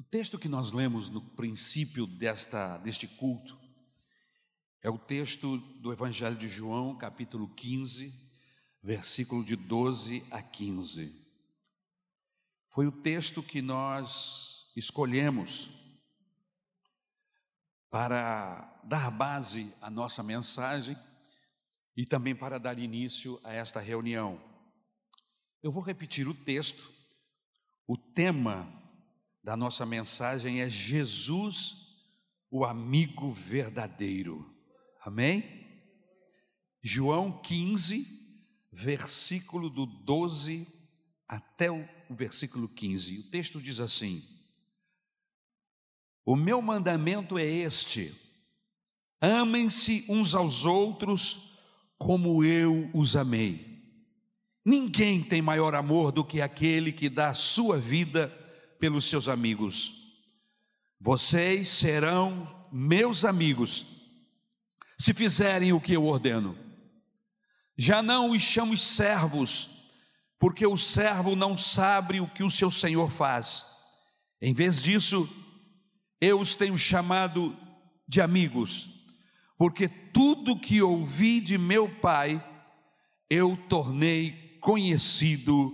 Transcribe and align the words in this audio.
O 0.00 0.02
texto 0.02 0.38
que 0.38 0.48
nós 0.48 0.72
lemos 0.72 1.10
no 1.10 1.20
princípio 1.20 2.06
desta, 2.06 2.78
deste 2.78 3.06
culto 3.06 3.60
é 4.80 4.88
o 4.88 4.96
texto 4.96 5.58
do 5.58 5.92
Evangelho 5.92 6.36
de 6.36 6.48
João, 6.48 6.96
capítulo 6.96 7.46
15, 7.54 8.10
versículo 8.82 9.44
de 9.44 9.56
12 9.56 10.26
a 10.30 10.40
15. 10.40 11.14
Foi 12.70 12.86
o 12.86 12.92
texto 12.92 13.42
que 13.42 13.60
nós 13.60 14.72
escolhemos 14.74 15.68
para 17.90 18.80
dar 18.82 19.10
base 19.10 19.70
à 19.82 19.90
nossa 19.90 20.22
mensagem 20.22 20.96
e 21.94 22.06
também 22.06 22.34
para 22.34 22.58
dar 22.58 22.78
início 22.78 23.38
a 23.44 23.52
esta 23.52 23.80
reunião. 23.80 24.40
Eu 25.62 25.70
vou 25.70 25.82
repetir 25.82 26.26
o 26.26 26.32
texto. 26.32 26.90
O 27.86 27.98
tema 27.98 28.79
da 29.42 29.56
nossa 29.56 29.86
mensagem 29.86 30.60
é 30.60 30.68
Jesus, 30.68 31.86
o 32.50 32.64
amigo 32.64 33.30
verdadeiro. 33.30 34.54
Amém? 35.02 35.60
João 36.82 37.40
15, 37.40 38.06
versículo 38.72 39.70
do 39.70 39.86
12 39.86 40.66
até 41.28 41.70
o 41.70 41.86
versículo 42.10 42.68
15. 42.68 43.18
O 43.18 43.30
texto 43.30 43.60
diz 43.60 43.80
assim: 43.80 44.22
O 46.24 46.36
meu 46.36 46.60
mandamento 46.60 47.38
é 47.38 47.44
este: 47.44 48.14
amem-se 49.20 50.04
uns 50.08 50.34
aos 50.34 50.64
outros 50.64 51.58
como 51.98 52.44
eu 52.44 52.90
os 52.94 53.16
amei. 53.16 53.70
Ninguém 54.64 55.22
tem 55.22 55.40
maior 55.40 55.74
amor 55.74 56.12
do 56.12 56.24
que 56.24 56.40
aquele 56.40 56.92
que 56.92 57.08
dá 57.08 57.30
a 57.30 57.34
sua 57.34 57.78
vida 57.78 58.36
pelos 58.80 59.04
seus 59.04 59.28
amigos. 59.28 59.92
Vocês 60.98 61.68
serão 61.68 62.66
meus 62.72 63.24
amigos 63.24 63.86
se 64.98 65.14
fizerem 65.14 65.72
o 65.72 65.80
que 65.80 65.92
eu 65.92 66.04
ordeno. 66.04 66.58
Já 67.76 68.02
não 68.02 68.30
os 68.30 68.42
chamo 68.42 68.76
servos, 68.76 69.70
porque 70.38 70.66
o 70.66 70.76
servo 70.76 71.36
não 71.36 71.56
sabe 71.56 72.20
o 72.20 72.28
que 72.28 72.42
o 72.42 72.50
seu 72.50 72.70
senhor 72.70 73.10
faz. 73.10 73.64
Em 74.40 74.52
vez 74.52 74.82
disso, 74.82 75.28
eu 76.20 76.40
os 76.40 76.54
tenho 76.54 76.76
chamado 76.76 77.56
de 78.06 78.20
amigos, 78.20 78.88
porque 79.56 79.88
tudo 79.88 80.58
que 80.58 80.82
ouvi 80.82 81.40
de 81.40 81.56
meu 81.56 81.88
pai, 82.00 82.44
eu 83.28 83.56
tornei 83.68 84.58
conhecido 84.60 85.72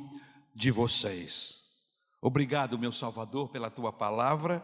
de 0.54 0.70
vocês. 0.70 1.65
Obrigado, 2.20 2.78
meu 2.78 2.92
Salvador, 2.92 3.48
pela 3.50 3.70
tua 3.70 3.92
palavra 3.92 4.62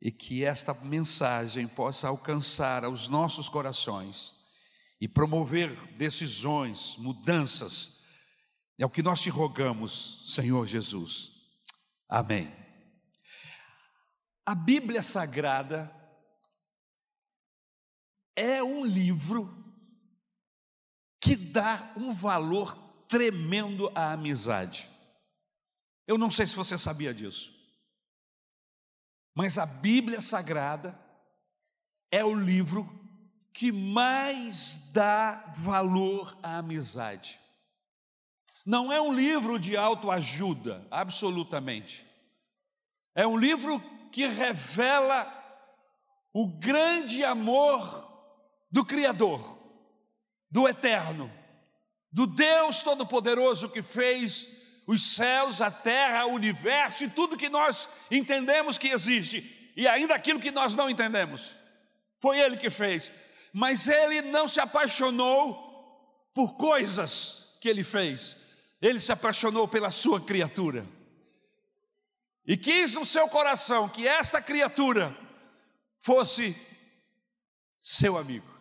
e 0.00 0.10
que 0.10 0.44
esta 0.44 0.74
mensagem 0.74 1.66
possa 1.66 2.08
alcançar 2.08 2.84
aos 2.84 3.08
nossos 3.08 3.48
corações 3.48 4.34
e 5.00 5.08
promover 5.08 5.74
decisões, 5.94 6.96
mudanças. 6.96 8.04
É 8.78 8.84
o 8.84 8.90
que 8.90 9.02
nós 9.02 9.20
te 9.20 9.30
rogamos, 9.30 10.34
Senhor 10.34 10.66
Jesus. 10.66 11.32
Amém. 12.08 12.54
A 14.44 14.54
Bíblia 14.54 15.02
Sagrada 15.02 15.92
é 18.36 18.62
um 18.62 18.84
livro 18.84 19.64
que 21.20 21.34
dá 21.34 21.92
um 21.96 22.12
valor 22.12 22.76
tremendo 23.08 23.90
à 23.94 24.12
amizade. 24.12 24.88
Eu 26.06 26.16
não 26.16 26.30
sei 26.30 26.46
se 26.46 26.54
você 26.54 26.78
sabia 26.78 27.12
disso. 27.12 27.54
Mas 29.34 29.58
a 29.58 29.66
Bíblia 29.66 30.20
Sagrada 30.20 30.98
é 32.10 32.24
o 32.24 32.34
livro 32.34 32.88
que 33.52 33.72
mais 33.72 34.90
dá 34.92 35.52
valor 35.56 36.38
à 36.42 36.58
amizade. 36.58 37.40
Não 38.64 38.92
é 38.92 39.00
um 39.00 39.12
livro 39.12 39.58
de 39.58 39.76
autoajuda, 39.76 40.86
absolutamente. 40.90 42.06
É 43.14 43.26
um 43.26 43.36
livro 43.36 43.80
que 44.10 44.26
revela 44.26 45.32
o 46.32 46.46
grande 46.46 47.24
amor 47.24 48.06
do 48.70 48.84
Criador, 48.84 49.58
do 50.50 50.68
Eterno, 50.68 51.32
do 52.12 52.26
Deus 52.26 52.82
Todo-Poderoso 52.82 53.70
que 53.70 53.82
fez 53.82 54.65
os 54.86 55.14
céus, 55.14 55.60
a 55.60 55.70
terra, 55.70 56.26
o 56.26 56.32
universo 56.32 57.04
e 57.04 57.10
tudo 57.10 57.36
que 57.36 57.48
nós 57.48 57.88
entendemos 58.10 58.78
que 58.78 58.88
existe, 58.88 59.72
e 59.76 59.86
ainda 59.88 60.14
aquilo 60.14 60.40
que 60.40 60.50
nós 60.50 60.74
não 60.74 60.88
entendemos. 60.88 61.56
Foi 62.20 62.38
Ele 62.38 62.56
que 62.56 62.70
fez, 62.70 63.10
mas 63.52 63.88
Ele 63.88 64.22
não 64.22 64.46
se 64.46 64.60
apaixonou 64.60 65.64
por 66.32 66.56
coisas 66.56 67.56
que 67.60 67.68
Ele 67.68 67.82
fez, 67.82 68.36
Ele 68.80 69.00
se 69.00 69.12
apaixonou 69.12 69.66
pela 69.66 69.90
Sua 69.90 70.20
criatura. 70.20 70.86
E 72.46 72.56
quis 72.56 72.94
no 72.94 73.04
seu 73.04 73.28
coração 73.28 73.88
que 73.88 74.06
esta 74.06 74.40
criatura 74.40 75.16
fosse 76.00 76.56
seu 77.78 78.16
amigo 78.16 78.55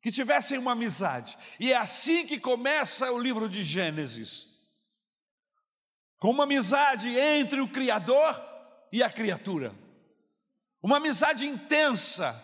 que 0.00 0.10
tivessem 0.10 0.58
uma 0.58 0.72
amizade. 0.72 1.36
E 1.58 1.72
é 1.72 1.76
assim 1.76 2.26
que 2.26 2.38
começa 2.38 3.10
o 3.12 3.18
livro 3.18 3.48
de 3.48 3.62
Gênesis. 3.62 4.48
Com 6.18 6.30
uma 6.30 6.44
amizade 6.44 7.18
entre 7.18 7.60
o 7.60 7.68
Criador 7.68 8.42
e 8.92 9.02
a 9.02 9.10
criatura. 9.10 9.74
Uma 10.82 10.96
amizade 10.96 11.46
intensa, 11.46 12.34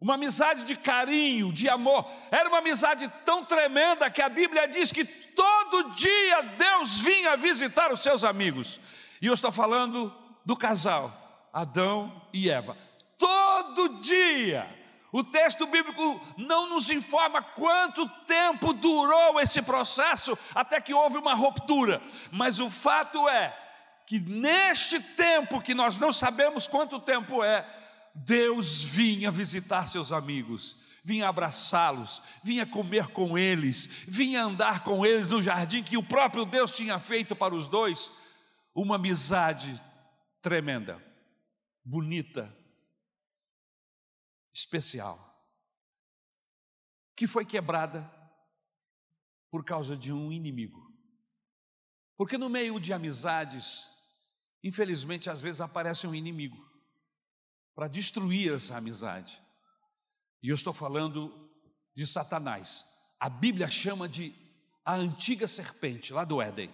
uma 0.00 0.14
amizade 0.14 0.64
de 0.64 0.76
carinho, 0.76 1.52
de 1.52 1.68
amor. 1.68 2.08
Era 2.30 2.48
uma 2.48 2.58
amizade 2.58 3.10
tão 3.24 3.44
tremenda 3.44 4.10
que 4.10 4.22
a 4.22 4.28
Bíblia 4.28 4.68
diz 4.68 4.92
que 4.92 5.04
todo 5.04 5.90
dia 5.90 6.42
Deus 6.56 6.98
vinha 6.98 7.36
visitar 7.36 7.92
os 7.92 8.00
seus 8.00 8.22
amigos. 8.22 8.80
E 9.20 9.26
eu 9.26 9.34
estou 9.34 9.50
falando 9.50 10.14
do 10.44 10.56
casal, 10.56 11.48
Adão 11.52 12.22
e 12.32 12.48
Eva. 12.48 12.76
Todo 13.18 14.00
dia 14.00 14.83
o 15.14 15.22
texto 15.22 15.64
bíblico 15.68 16.20
não 16.36 16.68
nos 16.68 16.90
informa 16.90 17.40
quanto 17.40 18.08
tempo 18.26 18.72
durou 18.72 19.40
esse 19.40 19.62
processo 19.62 20.36
até 20.52 20.80
que 20.80 20.92
houve 20.92 21.16
uma 21.18 21.34
ruptura, 21.34 22.02
mas 22.32 22.58
o 22.58 22.68
fato 22.68 23.28
é 23.28 23.56
que 24.08 24.18
neste 24.18 24.98
tempo, 24.98 25.60
que 25.60 25.72
nós 25.72 26.00
não 26.00 26.10
sabemos 26.10 26.66
quanto 26.66 26.98
tempo 26.98 27.44
é, 27.44 27.64
Deus 28.12 28.82
vinha 28.82 29.30
visitar 29.30 29.86
seus 29.86 30.10
amigos, 30.10 30.78
vinha 31.04 31.28
abraçá-los, 31.28 32.20
vinha 32.42 32.66
comer 32.66 33.06
com 33.06 33.38
eles, 33.38 33.86
vinha 34.08 34.42
andar 34.42 34.82
com 34.82 35.06
eles 35.06 35.28
no 35.28 35.40
jardim 35.40 35.84
que 35.84 35.96
o 35.96 36.02
próprio 36.02 36.44
Deus 36.44 36.72
tinha 36.72 36.98
feito 36.98 37.36
para 37.36 37.54
os 37.54 37.68
dois, 37.68 38.10
uma 38.74 38.96
amizade 38.96 39.80
tremenda, 40.42 41.00
bonita, 41.84 42.52
especial, 44.54 45.18
que 47.16 47.26
foi 47.26 47.44
quebrada 47.44 48.08
por 49.50 49.64
causa 49.64 49.96
de 49.96 50.12
um 50.12 50.30
inimigo. 50.30 50.92
Porque 52.16 52.38
no 52.38 52.48
meio 52.48 52.78
de 52.78 52.92
amizades, 52.92 53.90
infelizmente, 54.62 55.28
às 55.28 55.40
vezes 55.40 55.60
aparece 55.60 56.06
um 56.06 56.14
inimigo 56.14 56.56
para 57.74 57.88
destruir 57.88 58.54
essa 58.54 58.76
amizade. 58.76 59.42
E 60.40 60.48
eu 60.48 60.54
estou 60.54 60.72
falando 60.72 61.50
de 61.92 62.06
Satanás. 62.06 62.84
A 63.18 63.28
Bíblia 63.28 63.68
chama 63.68 64.08
de 64.08 64.32
a 64.84 64.94
antiga 64.94 65.48
serpente 65.48 66.12
lá 66.12 66.24
do 66.24 66.40
Éden. 66.40 66.72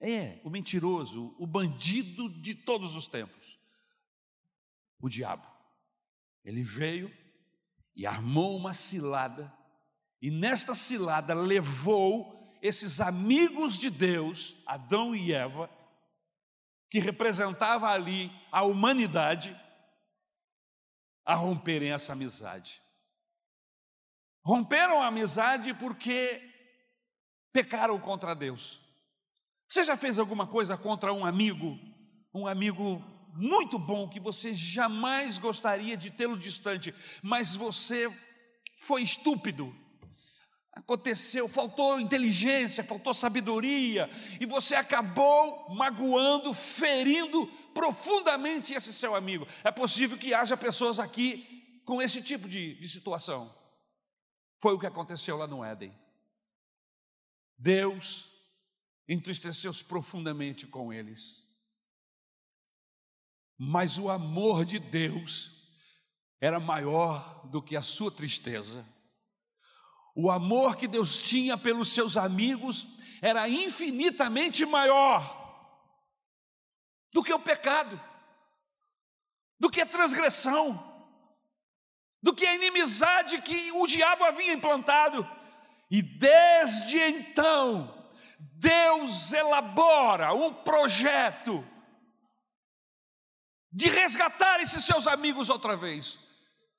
É, 0.00 0.40
o 0.44 0.50
mentiroso, 0.50 1.34
o 1.38 1.46
bandido 1.46 2.28
de 2.40 2.54
todos 2.54 2.94
os 2.94 3.06
tempos. 3.06 3.58
O 5.00 5.08
diabo. 5.08 5.57
Ele 6.48 6.62
veio 6.62 7.14
e 7.94 8.06
armou 8.06 8.56
uma 8.56 8.72
cilada, 8.72 9.52
e 10.18 10.30
nesta 10.30 10.74
cilada 10.74 11.34
levou 11.34 12.56
esses 12.62 13.02
amigos 13.02 13.76
de 13.76 13.90
Deus, 13.90 14.56
Adão 14.64 15.14
e 15.14 15.30
Eva, 15.30 15.68
que 16.88 17.00
representava 17.00 17.90
ali 17.90 18.32
a 18.50 18.62
humanidade, 18.62 19.54
a 21.22 21.34
romperem 21.34 21.92
essa 21.92 22.14
amizade. 22.14 22.80
Romperam 24.42 25.02
a 25.02 25.08
amizade 25.08 25.74
porque 25.74 26.40
pecaram 27.52 28.00
contra 28.00 28.34
Deus. 28.34 28.80
Você 29.68 29.84
já 29.84 29.98
fez 29.98 30.18
alguma 30.18 30.46
coisa 30.46 30.78
contra 30.78 31.12
um 31.12 31.26
amigo, 31.26 31.78
um 32.32 32.46
amigo 32.46 33.04
muito 33.34 33.78
bom 33.78 34.08
que 34.08 34.20
você 34.20 34.52
jamais 34.54 35.38
gostaria 35.38 35.96
de 35.96 36.10
tê-lo 36.10 36.36
distante, 36.36 36.94
mas 37.22 37.54
você 37.54 38.10
foi 38.78 39.02
estúpido. 39.02 39.74
aconteceu, 40.72 41.48
faltou 41.48 41.98
inteligência, 41.98 42.84
faltou 42.84 43.12
sabedoria, 43.12 44.08
e 44.40 44.46
você 44.46 44.76
acabou 44.76 45.68
magoando, 45.70 46.54
ferindo 46.54 47.46
profundamente 47.74 48.74
esse 48.74 48.92
seu 48.92 49.14
amigo. 49.14 49.46
É 49.64 49.70
possível 49.72 50.16
que 50.16 50.32
haja 50.32 50.56
pessoas 50.56 51.00
aqui 51.00 51.80
com 51.84 52.00
esse 52.00 52.22
tipo 52.22 52.48
de, 52.48 52.74
de 52.74 52.88
situação. 52.88 53.52
Foi 54.60 54.74
o 54.74 54.78
que 54.78 54.86
aconteceu 54.86 55.36
lá 55.36 55.46
no 55.46 55.64
Éden. 55.64 55.92
Deus 57.56 58.28
entristeceu-se 59.08 59.82
profundamente 59.82 60.66
com 60.66 60.92
eles. 60.92 61.47
Mas 63.58 63.98
o 63.98 64.08
amor 64.08 64.64
de 64.64 64.78
Deus 64.78 65.58
era 66.40 66.60
maior 66.60 67.44
do 67.48 67.60
que 67.60 67.76
a 67.76 67.82
sua 67.82 68.10
tristeza. 68.10 68.86
O 70.14 70.30
amor 70.30 70.76
que 70.76 70.86
Deus 70.86 71.18
tinha 71.18 71.58
pelos 71.58 71.92
seus 71.92 72.16
amigos 72.16 72.86
era 73.20 73.48
infinitamente 73.48 74.64
maior 74.64 75.36
do 77.12 77.22
que 77.22 77.32
o 77.32 77.40
pecado, 77.40 78.00
do 79.58 79.70
que 79.70 79.80
a 79.80 79.86
transgressão, 79.86 80.84
do 82.22 82.34
que 82.34 82.46
a 82.46 82.54
inimizade 82.54 83.40
que 83.42 83.72
o 83.72 83.86
diabo 83.86 84.24
havia 84.24 84.52
implantado. 84.52 85.28
E 85.90 86.02
desde 86.02 86.98
então, 86.98 88.08
Deus 88.38 89.32
elabora 89.32 90.32
um 90.32 90.52
projeto 90.52 91.66
de 93.72 93.88
resgatar 93.88 94.60
esses 94.60 94.84
seus 94.84 95.06
amigos 95.06 95.50
outra 95.50 95.76
vez, 95.76 96.18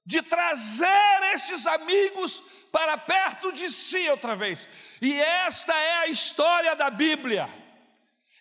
de 0.05 0.21
trazer 0.21 1.33
estes 1.33 1.67
amigos 1.67 2.43
para 2.71 2.97
perto 2.97 3.51
de 3.51 3.69
si 3.69 4.09
outra 4.09 4.35
vez. 4.35 4.67
E 5.01 5.19
esta 5.19 5.73
é 5.73 5.97
a 5.99 6.07
história 6.07 6.75
da 6.75 6.89
Bíblia. 6.89 7.47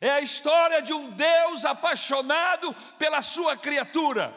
É 0.01 0.11
a 0.11 0.21
história 0.21 0.81
de 0.81 0.93
um 0.93 1.11
Deus 1.11 1.65
apaixonado 1.65 2.75
pela 2.99 3.21
sua 3.21 3.57
criatura. 3.57 4.35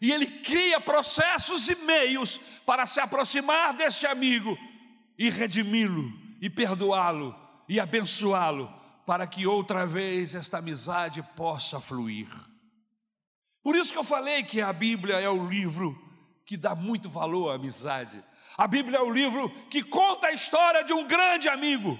E 0.00 0.10
ele 0.10 0.26
cria 0.26 0.80
processos 0.80 1.68
e 1.68 1.74
meios 1.76 2.38
para 2.66 2.86
se 2.86 3.00
aproximar 3.00 3.74
deste 3.74 4.06
amigo 4.06 4.58
e 5.18 5.30
redimi-lo 5.30 6.12
e 6.40 6.50
perdoá-lo 6.50 7.34
e 7.68 7.78
abençoá-lo 7.78 8.72
para 9.06 9.26
que 9.26 9.46
outra 9.46 9.86
vez 9.86 10.34
esta 10.34 10.58
amizade 10.58 11.22
possa 11.36 11.80
fluir. 11.80 12.28
Por 13.64 13.74
isso 13.74 13.94
que 13.94 13.98
eu 13.98 14.04
falei 14.04 14.42
que 14.42 14.60
a 14.60 14.74
Bíblia 14.74 15.18
é 15.18 15.28
o 15.28 15.48
livro 15.48 15.98
que 16.44 16.54
dá 16.54 16.74
muito 16.74 17.08
valor 17.08 17.50
à 17.50 17.54
amizade. 17.54 18.22
A 18.58 18.66
Bíblia 18.66 18.98
é 18.98 19.00
o 19.00 19.10
livro 19.10 19.48
que 19.70 19.82
conta 19.82 20.26
a 20.26 20.32
história 20.32 20.84
de 20.84 20.92
um 20.92 21.06
grande 21.06 21.48
amigo. 21.48 21.98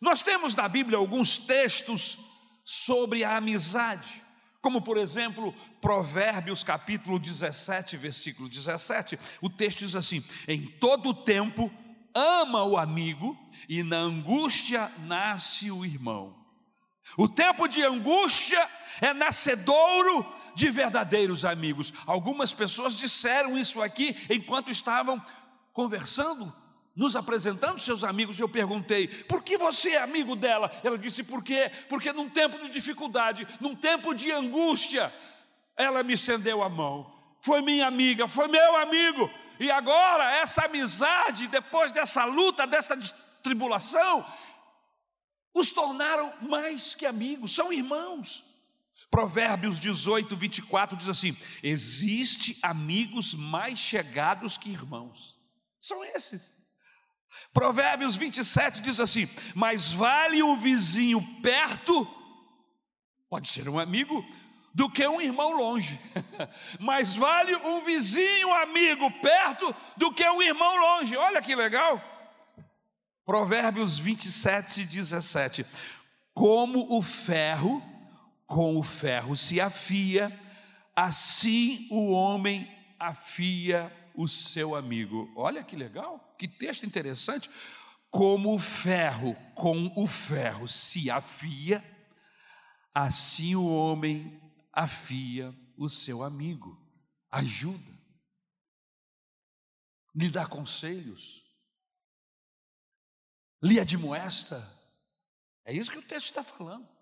Nós 0.00 0.20
temos 0.20 0.56
na 0.56 0.68
Bíblia 0.68 0.98
alguns 0.98 1.38
textos 1.38 2.18
sobre 2.64 3.22
a 3.22 3.36
amizade, 3.36 4.20
como 4.60 4.82
por 4.82 4.96
exemplo, 4.96 5.54
Provérbios 5.80 6.64
capítulo 6.64 7.20
17, 7.20 7.96
versículo 7.96 8.48
17. 8.48 9.16
O 9.40 9.48
texto 9.48 9.78
diz 9.78 9.94
assim: 9.94 10.24
Em 10.48 10.66
todo 10.66 11.14
tempo 11.14 11.72
ama 12.12 12.64
o 12.64 12.76
amigo, 12.76 13.38
e 13.68 13.84
na 13.84 13.98
angústia 13.98 14.90
nasce 15.06 15.70
o 15.70 15.84
irmão. 15.84 16.36
O 17.16 17.28
tempo 17.28 17.68
de 17.68 17.82
angústia 17.82 18.68
é 19.00 19.14
nascedouro 19.14 20.37
de 20.58 20.70
verdadeiros 20.70 21.44
amigos. 21.44 21.92
Algumas 22.04 22.52
pessoas 22.52 22.96
disseram 22.96 23.56
isso 23.56 23.80
aqui 23.80 24.16
enquanto 24.28 24.72
estavam 24.72 25.24
conversando, 25.72 26.52
nos 26.96 27.14
apresentando 27.14 27.78
seus 27.78 28.02
amigos. 28.02 28.40
Eu 28.40 28.48
perguntei: 28.48 29.06
por 29.06 29.40
que 29.44 29.56
você 29.56 29.90
é 29.90 30.02
amigo 30.02 30.34
dela? 30.34 30.68
Ela 30.82 30.98
disse: 30.98 31.22
por 31.22 31.44
quê? 31.44 31.70
Porque 31.88 32.12
num 32.12 32.28
tempo 32.28 32.58
de 32.58 32.70
dificuldade, 32.70 33.46
num 33.60 33.76
tempo 33.76 34.12
de 34.12 34.32
angústia, 34.32 35.12
ela 35.76 36.02
me 36.02 36.14
estendeu 36.14 36.60
a 36.60 36.68
mão. 36.68 37.08
Foi 37.40 37.60
minha 37.62 37.86
amiga, 37.86 38.26
foi 38.26 38.48
meu 38.48 38.76
amigo. 38.78 39.30
E 39.60 39.70
agora, 39.70 40.24
essa 40.38 40.64
amizade, 40.64 41.46
depois 41.46 41.92
dessa 41.92 42.24
luta, 42.24 42.66
dessa 42.66 42.98
tribulação, 43.44 44.26
os 45.54 45.70
tornaram 45.70 46.32
mais 46.42 46.96
que 46.96 47.06
amigos, 47.06 47.54
são 47.54 47.72
irmãos. 47.72 48.47
Provérbios 49.10 49.78
18, 49.80 50.36
24 50.36 50.96
diz 50.96 51.08
assim: 51.08 51.36
Existe 51.62 52.58
amigos 52.62 53.34
mais 53.34 53.78
chegados 53.78 54.58
que 54.58 54.70
irmãos. 54.70 55.38
São 55.80 56.04
esses. 56.04 56.56
Provérbios 57.52 58.16
27 58.16 58.80
diz 58.80 59.00
assim: 59.00 59.28
Mais 59.54 59.90
vale 59.92 60.42
o 60.42 60.56
vizinho 60.56 61.20
perto, 61.42 62.06
pode 63.28 63.48
ser 63.48 63.68
um 63.68 63.78
amigo, 63.78 64.24
do 64.74 64.88
que 64.90 65.06
um 65.08 65.20
irmão 65.20 65.56
longe. 65.56 65.98
Mais 66.78 67.14
vale 67.14 67.56
um 67.56 67.82
vizinho 67.82 68.54
amigo 68.54 69.10
perto 69.20 69.74
do 69.96 70.12
que 70.12 70.28
um 70.28 70.40
irmão 70.40 70.76
longe. 70.76 71.16
Olha 71.16 71.42
que 71.42 71.54
legal. 71.54 72.00
Provérbios 73.24 73.98
27, 73.98 74.84
17: 74.84 75.66
Como 76.32 76.96
o 76.96 77.02
ferro 77.02 77.82
com 78.48 78.78
o 78.78 78.82
ferro 78.82 79.36
se 79.36 79.60
afia, 79.60 80.32
assim 80.96 81.86
o 81.90 82.10
homem 82.10 82.66
afia 82.98 83.94
o 84.14 84.26
seu 84.26 84.74
amigo. 84.74 85.30
Olha 85.36 85.62
que 85.62 85.76
legal, 85.76 86.34
que 86.38 86.48
texto 86.48 86.86
interessante. 86.86 87.50
Como 88.10 88.54
o 88.54 88.58
ferro 88.58 89.36
com 89.54 89.92
o 89.94 90.06
ferro 90.06 90.66
se 90.66 91.10
afia, 91.10 91.84
assim 92.94 93.54
o 93.54 93.68
homem 93.68 94.40
afia 94.72 95.54
o 95.76 95.86
seu 95.86 96.22
amigo. 96.22 96.82
Ajuda, 97.30 98.00
lhe 100.14 100.30
dá 100.30 100.46
conselhos, 100.46 101.44
lhe 103.62 103.78
admoesta. 103.78 104.66
É 105.66 105.74
isso 105.74 105.90
que 105.90 105.98
o 105.98 106.02
texto 106.02 106.24
está 106.24 106.42
falando. 106.42 106.97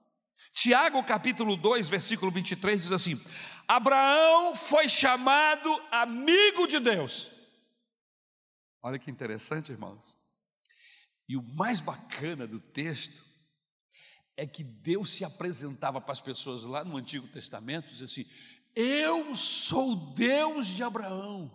Tiago 0.53 1.03
capítulo 1.05 1.57
2, 1.57 1.89
versículo 1.89 2.31
23 2.31 2.83
diz 2.83 2.93
assim: 2.93 3.21
Abraão 3.67 4.55
foi 4.55 4.89
chamado 4.89 5.71
amigo 5.91 6.67
de 6.67 6.79
Deus. 6.79 7.31
Olha 8.83 8.99
que 8.99 9.11
interessante, 9.11 9.73
irmãos. 9.73 10.17
E 11.29 11.37
o 11.37 11.43
mais 11.43 11.81
bacana 11.81 12.47
do 12.47 12.61
texto 12.61 13.25
é 14.37 14.47
que 14.47 14.63
Deus 14.63 15.11
se 15.11 15.25
apresentava 15.25 16.01
para 16.01 16.13
as 16.13 16.21
pessoas 16.21 16.63
lá 16.65 16.85
no 16.85 16.97
Antigo 16.97 17.27
Testamento, 17.29 17.89
diz 17.89 18.03
assim: 18.03 18.27
Eu 18.75 19.35
sou 19.35 19.93
o 19.93 20.15
Deus 20.15 20.69
de 20.69 20.83
Abraão, 20.83 21.51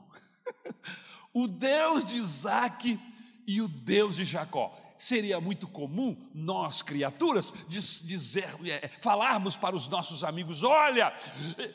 o 1.34 1.48
Deus 1.48 2.04
de 2.04 2.18
Isaac 2.18 3.00
e 3.48 3.62
o 3.62 3.68
Deus 3.68 4.16
de 4.16 4.26
Jacó 4.26 4.81
seria 5.02 5.42
muito 5.42 5.68
comum 5.68 6.16
nós, 6.32 6.84
criaturas, 6.84 7.52
dizer, 7.68 8.56
é, 8.66 8.88
falarmos 9.02 9.58
para 9.58 9.76
os 9.76 9.88
nossos 9.88 10.24
amigos: 10.24 10.64
Olha, 10.64 11.12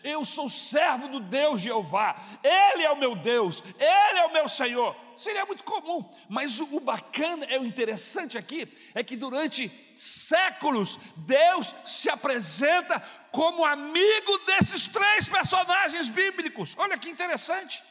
eu 0.04 0.25
sou 0.25 0.49
servo 0.49 1.09
do 1.09 1.18
Deus 1.18 1.61
Jeová, 1.61 2.25
Ele 2.42 2.85
é 2.85 2.90
o 2.90 2.97
meu 2.97 3.16
Deus, 3.16 3.64
Ele 3.78 4.18
é 4.21 4.26
o 4.26 4.33
meu 4.33 4.49
Senhor. 4.49 4.95
Seria 5.16 5.45
muito 5.45 5.64
comum, 5.64 6.09
mas 6.28 6.61
o, 6.61 6.76
o 6.76 6.80
bacana, 6.80 7.45
é 7.47 7.59
o 7.59 7.64
interessante 7.64 8.38
aqui, 8.38 8.68
é 8.95 9.02
que 9.02 9.16
durante 9.16 9.68
séculos 9.95 10.97
Deus 11.16 11.75
se 11.85 12.09
apresenta 12.09 13.00
como 13.33 13.64
amigo 13.64 14.38
desses 14.47 14.87
três 14.87 15.28
personagens 15.28 16.09
bíblicos. 16.09 16.75
Olha 16.78 16.97
que 16.97 17.09
interessante. 17.09 17.83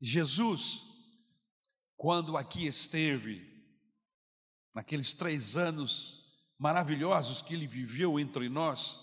Jesus 0.00 0.91
quando 2.02 2.36
aqui 2.36 2.66
esteve, 2.66 3.48
naqueles 4.74 5.14
três 5.14 5.56
anos 5.56 6.20
maravilhosos 6.58 7.40
que 7.40 7.54
ele 7.54 7.64
viveu 7.64 8.18
entre 8.18 8.48
nós, 8.48 8.98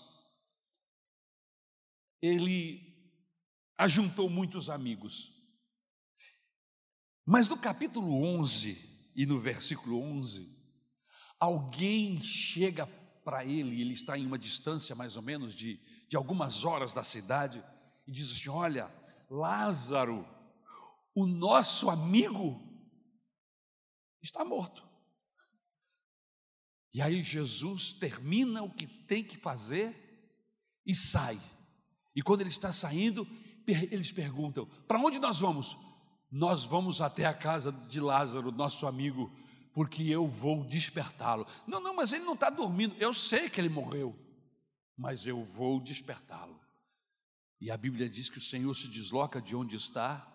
ele 2.20 2.94
ajuntou 3.78 4.28
muitos 4.28 4.68
amigos. 4.68 5.32
Mas 7.24 7.48
no 7.48 7.56
capítulo 7.56 8.22
11 8.22 9.10
e 9.16 9.24
no 9.24 9.40
versículo 9.40 9.98
11, 10.02 10.54
alguém 11.38 12.20
chega 12.20 12.86
para 13.24 13.46
ele, 13.46 13.80
ele 13.80 13.94
está 13.94 14.18
em 14.18 14.26
uma 14.26 14.38
distância 14.38 14.94
mais 14.94 15.16
ou 15.16 15.22
menos 15.22 15.54
de, 15.54 15.80
de 16.06 16.18
algumas 16.18 16.66
horas 16.66 16.92
da 16.92 17.02
cidade, 17.02 17.64
e 18.06 18.12
diz 18.12 18.30
assim: 18.30 18.50
Olha, 18.50 18.94
Lázaro, 19.30 20.28
o 21.14 21.26
nosso 21.26 21.88
amigo, 21.88 22.69
está 24.22 24.44
morto. 24.44 24.88
E 26.92 27.00
aí 27.00 27.22
Jesus 27.22 27.92
termina 27.92 28.62
o 28.62 28.70
que 28.70 28.86
tem 28.86 29.22
que 29.22 29.36
fazer 29.36 29.94
e 30.84 30.94
sai. 30.94 31.40
E 32.14 32.22
quando 32.22 32.40
ele 32.40 32.50
está 32.50 32.72
saindo, 32.72 33.26
eles 33.66 34.10
perguntam: 34.10 34.66
para 34.88 34.98
onde 34.98 35.18
nós 35.18 35.38
vamos? 35.38 35.78
Nós 36.30 36.64
vamos 36.64 37.00
até 37.00 37.24
a 37.24 37.34
casa 37.34 37.72
de 37.72 38.00
Lázaro, 38.00 38.52
nosso 38.52 38.86
amigo, 38.86 39.30
porque 39.72 40.02
eu 40.04 40.26
vou 40.26 40.64
despertá-lo. 40.64 41.46
Não, 41.66 41.80
não, 41.80 41.94
mas 41.94 42.12
ele 42.12 42.24
não 42.24 42.34
está 42.34 42.50
dormindo. 42.50 42.94
Eu 42.98 43.12
sei 43.12 43.48
que 43.48 43.60
ele 43.60 43.68
morreu, 43.68 44.16
mas 44.96 45.26
eu 45.26 45.44
vou 45.44 45.80
despertá-lo. 45.80 46.60
E 47.60 47.70
a 47.70 47.76
Bíblia 47.76 48.08
diz 48.08 48.30
que 48.30 48.38
o 48.38 48.40
Senhor 48.42 48.74
se 48.74 48.88
desloca 48.88 49.40
de 49.40 49.54
onde 49.54 49.76
está 49.76 50.26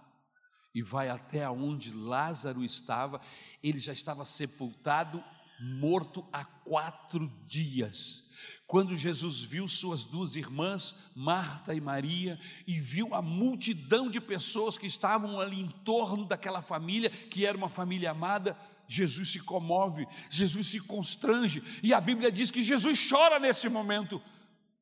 e 0.75 0.82
vai 0.82 1.08
até 1.08 1.50
onde 1.50 1.94
Lázaro 1.94 2.62
estava. 2.62 3.22
Ele 3.63 3.79
já 3.79 3.94
estava 3.94 4.25
sepultado, 4.25 5.24
morto 5.58 6.27
há 6.34 6.44
quatro 6.44 7.32
dias. 7.48 8.25
Quando 8.67 8.94
Jesus 8.94 9.41
viu 9.41 9.70
suas 9.70 10.03
duas 10.03 10.36
irmãs, 10.36 10.94
Marta 11.15 11.74
e 11.74 11.79
Maria, 11.79 12.38
e 12.67 12.77
viu 12.77 13.15
a 13.15 13.22
multidão 13.22 14.10
de 14.10 14.20
pessoas 14.20 14.77
que 14.77 14.86
estavam 14.86 15.39
ali 15.39 15.62
em 15.62 15.70
torno 15.70 16.25
daquela 16.25 16.62
família, 16.62 17.10
que 17.10 17.46
era 17.46 17.58
uma 17.58 17.70
família 17.70 18.12
amada, 18.12 18.58
Jesus 18.88 19.32
se 19.32 19.39
comove, 19.39 20.05
Jesus 20.29 20.67
se 20.67 20.82
constrange, 20.82 21.63
e 21.82 21.94
a 21.94 22.01
Bíblia 22.01 22.32
diz 22.32 22.51
que 22.51 22.62
Jesus 22.62 23.08
chora 23.10 23.39
nesse 23.39 23.70
momento, 23.70 24.22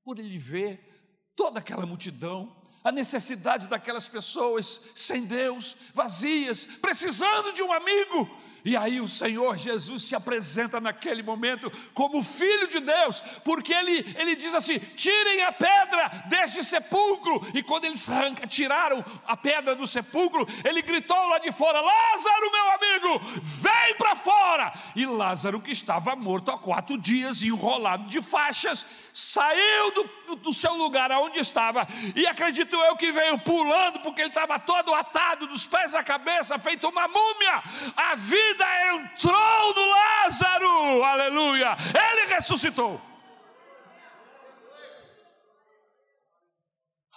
por 0.03 0.17
ele 0.17 0.37
ver 0.39 1.31
toda 1.35 1.59
aquela 1.59 1.85
multidão, 1.85 2.62
a 2.83 2.91
necessidade 2.91 3.67
daquelas 3.67 4.07
pessoas 4.07 4.81
sem 4.93 5.25
Deus, 5.25 5.75
vazias, 5.93 6.65
precisando 6.65 7.53
de 7.53 7.63
um 7.63 7.71
amigo, 7.71 8.43
e 8.65 8.77
aí 8.77 9.01
o 9.01 9.07
Senhor 9.07 9.57
Jesus 9.57 10.03
se 10.03 10.15
apresenta 10.15 10.79
naquele 10.79 11.21
momento 11.21 11.69
como 11.93 12.23
Filho 12.23 12.67
de 12.69 12.79
Deus, 12.79 13.21
porque 13.43 13.73
ele, 13.73 14.15
ele 14.17 14.35
diz 14.35 14.53
assim: 14.53 14.79
tirem 14.79 15.43
a 15.43 15.51
pedra 15.51 16.23
deste 16.29 16.63
sepulcro. 16.63 17.45
E 17.53 17.61
quando 17.61 17.85
eles 17.85 18.09
arranca, 18.09 18.47
tiraram 18.47 19.03
a 19.27 19.35
pedra 19.35 19.75
do 19.75 19.85
sepulcro, 19.85 20.47
ele 20.63 20.81
gritou 20.81 21.27
lá 21.27 21.39
de 21.39 21.51
fora: 21.51 21.81
Lázaro, 21.81 22.51
meu 22.51 22.71
amigo, 22.71 23.41
vem 23.41 23.95
para 23.97 24.15
fora. 24.15 24.73
E 24.95 25.05
Lázaro, 25.05 25.59
que 25.59 25.71
estava 25.71 26.15
morto 26.15 26.49
há 26.49 26.57
quatro 26.57 26.97
dias, 26.97 27.43
enrolado 27.43 28.05
de 28.05 28.21
faixas, 28.21 28.85
saiu 29.11 29.91
do, 29.91 30.09
do, 30.35 30.53
seu 30.53 30.73
lugar 30.75 31.11
aonde 31.11 31.39
estava, 31.39 31.87
e 32.15 32.25
acredito 32.25 32.75
eu 32.75 32.95
que 32.95 33.11
veio 33.11 33.39
pulando, 33.39 33.99
porque 33.99 34.21
ele 34.21 34.29
estava 34.29 34.59
todo 34.59 34.93
atado, 34.93 35.47
dos 35.47 35.65
pés 35.65 35.93
à 35.93 36.03
cabeça, 36.03 36.57
feito 36.59 36.87
uma 36.87 37.07
múmia. 37.07 37.63
A 37.95 38.15
vida 38.15 38.65
entrou 38.93 39.75
no 39.75 39.89
Lázaro, 39.89 41.03
aleluia, 41.03 41.77
ele 41.93 42.33
ressuscitou. 42.33 43.01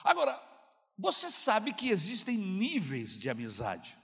Agora, 0.05 0.41
você 0.97 1.31
sabe 1.31 1.73
que 1.73 1.89
existem 1.89 2.37
níveis 2.37 3.19
de 3.19 3.29
amizade, 3.29 3.99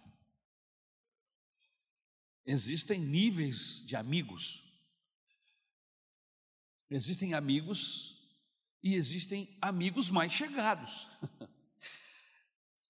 existem 2.44 3.00
níveis 3.00 3.86
de 3.86 3.96
amigos, 3.96 4.62
existem 6.90 7.34
amigos 7.34 8.21
e 8.82 8.94
existem 8.94 9.56
amigos 9.60 10.10
mais 10.10 10.32
chegados. 10.32 11.08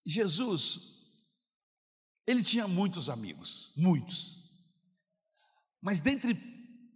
Jesus 0.05 0.93
ele 2.27 2.43
tinha 2.43 2.69
muitos 2.69 3.09
amigos, 3.09 3.73
muitos. 3.77 4.39
Mas 5.81 6.01
dentre 6.01 6.35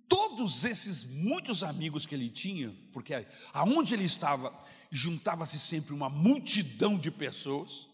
todos 0.08 0.64
esses 0.64 1.02
muitos 1.02 1.64
amigos 1.64 2.06
que 2.06 2.14
ele 2.14 2.30
tinha, 2.30 2.72
porque 2.92 3.12
aonde 3.52 3.94
ele 3.94 4.04
estava, 4.04 4.56
juntava-se 4.90 5.58
sempre 5.58 5.92
uma 5.92 6.08
multidão 6.08 6.96
de 6.96 7.10
pessoas, 7.10 7.88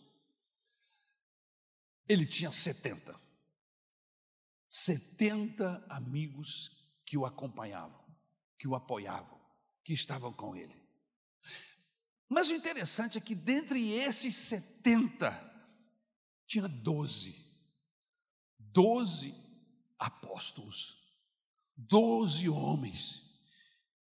ele 2.06 2.26
tinha 2.26 2.50
70. 2.50 3.18
70 4.68 5.87
amigos 5.88 6.71
que 7.06 7.16
o 7.16 7.25
acompanhavam, 7.25 8.00
que 8.59 8.68
o 8.68 8.75
apoiavam, 8.75 9.40
que 9.82 9.92
estavam 9.92 10.32
com 10.32 10.54
ele. 10.54 10.81
Mas 12.28 12.49
o 12.49 12.54
interessante 12.54 13.18
é 13.18 13.20
que 13.20 13.34
dentre 13.34 13.92
esses 13.92 14.34
70, 14.34 15.52
tinha 16.46 16.66
doze, 16.66 17.34
doze 18.58 19.34
apóstolos, 19.99 20.96
doze 21.76 22.49
homens 22.49 23.22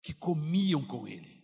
que 0.02 0.14
comiam 0.14 0.84
com 0.86 1.08
ele, 1.08 1.44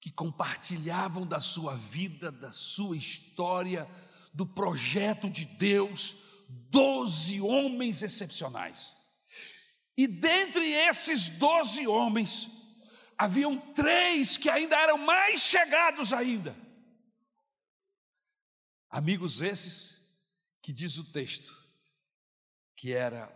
que 0.00 0.10
compartilhavam 0.10 1.26
da 1.26 1.40
sua 1.40 1.76
vida, 1.76 2.32
da 2.32 2.52
sua 2.52 2.96
história, 2.96 3.88
do 4.32 4.46
projeto 4.46 5.28
de 5.28 5.44
Deus, 5.44 6.16
doze 6.48 7.40
homens 7.40 8.02
excepcionais. 8.02 8.96
E 9.96 10.06
dentre 10.06 10.64
esses 10.64 11.28
doze 11.28 11.86
homens, 11.86 12.57
haviam 13.18 13.58
três 13.72 14.36
que 14.36 14.48
ainda 14.48 14.76
eram 14.80 14.96
mais 14.96 15.40
chegados 15.40 16.12
ainda. 16.12 16.56
Amigos 18.88 19.42
esses 19.42 19.98
que 20.62 20.72
diz 20.72 20.96
o 20.96 21.12
texto 21.12 21.58
que 22.76 22.92
era 22.92 23.28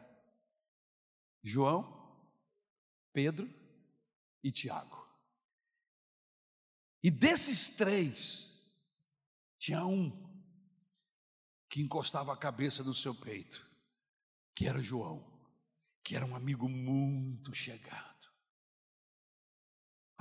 João, 1.43 2.01
Pedro 3.13 3.53
e 4.43 4.53
Tiago. 4.53 5.03
E 7.03 7.11
desses 7.11 7.71
três, 7.71 8.63
tinha 9.59 9.85
um 9.85 10.31
que 11.69 11.83
encostava 11.83 12.33
a 12.33 12.37
cabeça 12.37 12.85
no 12.85 12.95
seu 12.95 13.13
peito, 13.13 13.69
que 14.55 14.69
era 14.69 14.81
João, 14.81 15.29
que 16.05 16.15
era 16.15 16.25
um 16.25 16.37
amigo 16.37 16.69
muito 16.69 17.53
chegado. 17.53 18.12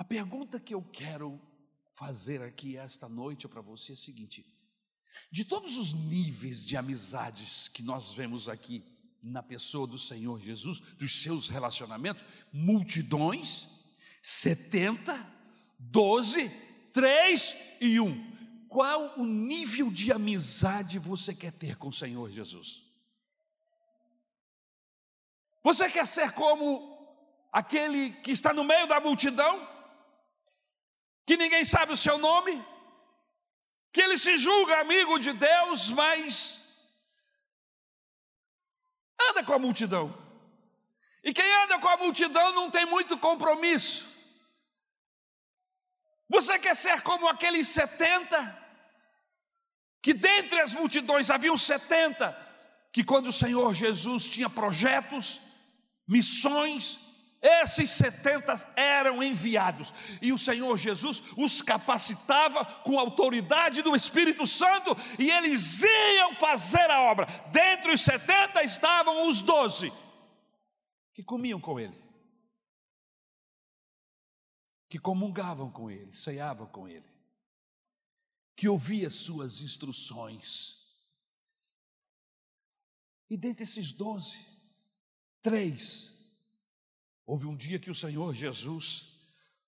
A 0.01 0.03
pergunta 0.03 0.60
que 0.60 0.74
eu 0.74 0.81
quero 0.81 1.39
fazer 1.93 2.41
aqui 2.41 2.75
esta 2.75 3.08
noite 3.08 3.48
para 3.48 3.62
você 3.62 3.91
é 3.91 3.93
a 3.93 3.96
seguinte: 3.96 4.43
de 5.29 5.46
todos 5.46 5.77
os 5.77 5.93
níveis 5.93 6.65
de 6.65 6.75
amizades 6.75 7.67
que 7.67 7.84
nós 7.84 8.12
vemos 8.12 8.50
aqui 8.50 8.84
na 9.22 9.43
pessoa 9.43 9.86
do 9.86 10.00
Senhor 10.00 10.39
Jesus, 10.39 10.79
dos 10.79 11.22
seus 11.22 11.50
relacionamentos, 11.50 12.24
multidões, 12.51 13.67
70, 14.24 15.15
12, 15.77 16.50
3 16.91 17.55
e 17.79 18.00
1. 18.00 18.65
Qual 18.67 19.20
o 19.20 19.24
nível 19.24 19.91
de 19.91 20.12
amizade 20.12 20.98
você 20.98 21.31
quer 21.31 21.53
ter 21.53 21.75
com 21.75 21.89
o 21.89 21.93
Senhor 21.93 22.31
Jesus? 22.31 22.84
Você 25.62 25.88
quer 25.91 26.08
ser 26.08 26.31
como 26.31 26.89
aquele 27.51 28.13
que 28.13 28.31
está 28.31 28.51
no 28.51 28.63
meio 28.63 28.88
da 28.88 29.00
multidão, 29.00 29.70
que 31.25 31.38
ninguém 31.38 31.63
sabe 31.63 31.94
o 31.94 31.98
seu 31.98 32.18
nome, 32.18 32.66
que 33.92 34.01
ele 34.01 34.18
se 34.18 34.38
julga 34.38 34.80
amigo 34.80 35.20
de 35.20 35.34
Deus, 35.34 35.90
mas 35.90 36.62
anda 39.30 39.44
com 39.44 39.54
a 39.54 39.60
multidão. 39.60 40.18
E 41.24 41.34
quem 41.34 41.50
anda 41.63 41.78
com 41.80 41.88
a 41.88 41.98
multidão 41.98 42.54
não 42.54 42.72
tem 42.72 42.86
muito 42.86 43.18
compromisso. 43.18 44.10
Você 46.28 46.58
quer 46.58 46.75
ser 46.75 47.01
como 47.01 47.28
aqueles 47.28 47.68
70, 47.68 48.60
que 50.01 50.13
dentre 50.13 50.60
as 50.60 50.74
multidões 50.74 51.30
haviam 51.30 51.58
70, 51.58 52.32
que 52.92 53.04
quando 53.04 53.28
o 53.28 53.34
Senhor 53.34 53.74
Jesus 53.74 54.25
tinha 54.25 54.50
projetos, 54.50 55.42
missões, 56.08 57.00
esses 57.42 57.90
70 57.90 58.72
eram 58.76 59.24
enviados 59.24 59.92
e 60.22 60.32
o 60.32 60.38
Senhor 60.38 60.78
Jesus 60.78 61.24
os 61.36 61.60
capacitava 61.60 62.64
com 62.84 63.00
a 63.00 63.02
autoridade 63.02 63.82
do 63.82 63.96
Espírito 63.96 64.46
Santo 64.46 64.96
e 65.18 65.32
eles 65.32 65.82
iam 65.82 66.36
fazer 66.36 66.88
a 66.92 67.02
obra. 67.02 67.26
Dentre 67.52 67.94
os 67.94 68.02
70 68.02 68.64
estavam 68.64 69.28
os 69.28 69.42
12 69.42 69.92
que 71.16 71.24
comiam 71.24 71.60
com 71.60 71.80
ele, 71.80 72.00
que 74.88 75.00
comungavam 75.00 75.72
com 75.72 75.90
ele, 75.90 76.14
ceavam 76.14 76.68
com 76.68 76.88
ele, 76.88 77.10
que 78.56 78.68
ouvia 78.68 79.10
suas 79.10 79.62
instruções. 79.62 80.80
E 83.28 83.36
dentre 83.36 83.64
esses 83.64 83.92
doze, 83.92 84.46
três 85.42 86.21
Houve 87.25 87.46
um 87.46 87.56
dia 87.56 87.80
que 87.80 87.90
o 87.90 87.96
Senhor 87.96 88.34
Jesus 88.34 89.08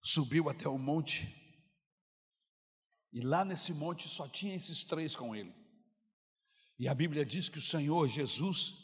subiu 0.01 0.50
até 0.50 0.67
o 0.67 0.77
monte, 0.77 1.33
e 3.12 3.22
lá 3.22 3.45
nesse 3.45 3.74
monte 3.74 4.10
só 4.10 4.27
tinha 4.27 4.55
esses 4.55 4.83
três 4.83 5.15
com 5.15 5.36
ele. 5.36 5.53
E 6.79 6.88
a 6.88 6.95
Bíblia 6.95 7.25
diz 7.25 7.48
que 7.48 7.60
o 7.60 7.62
Senhor 7.62 8.07
Jesus 8.07 8.75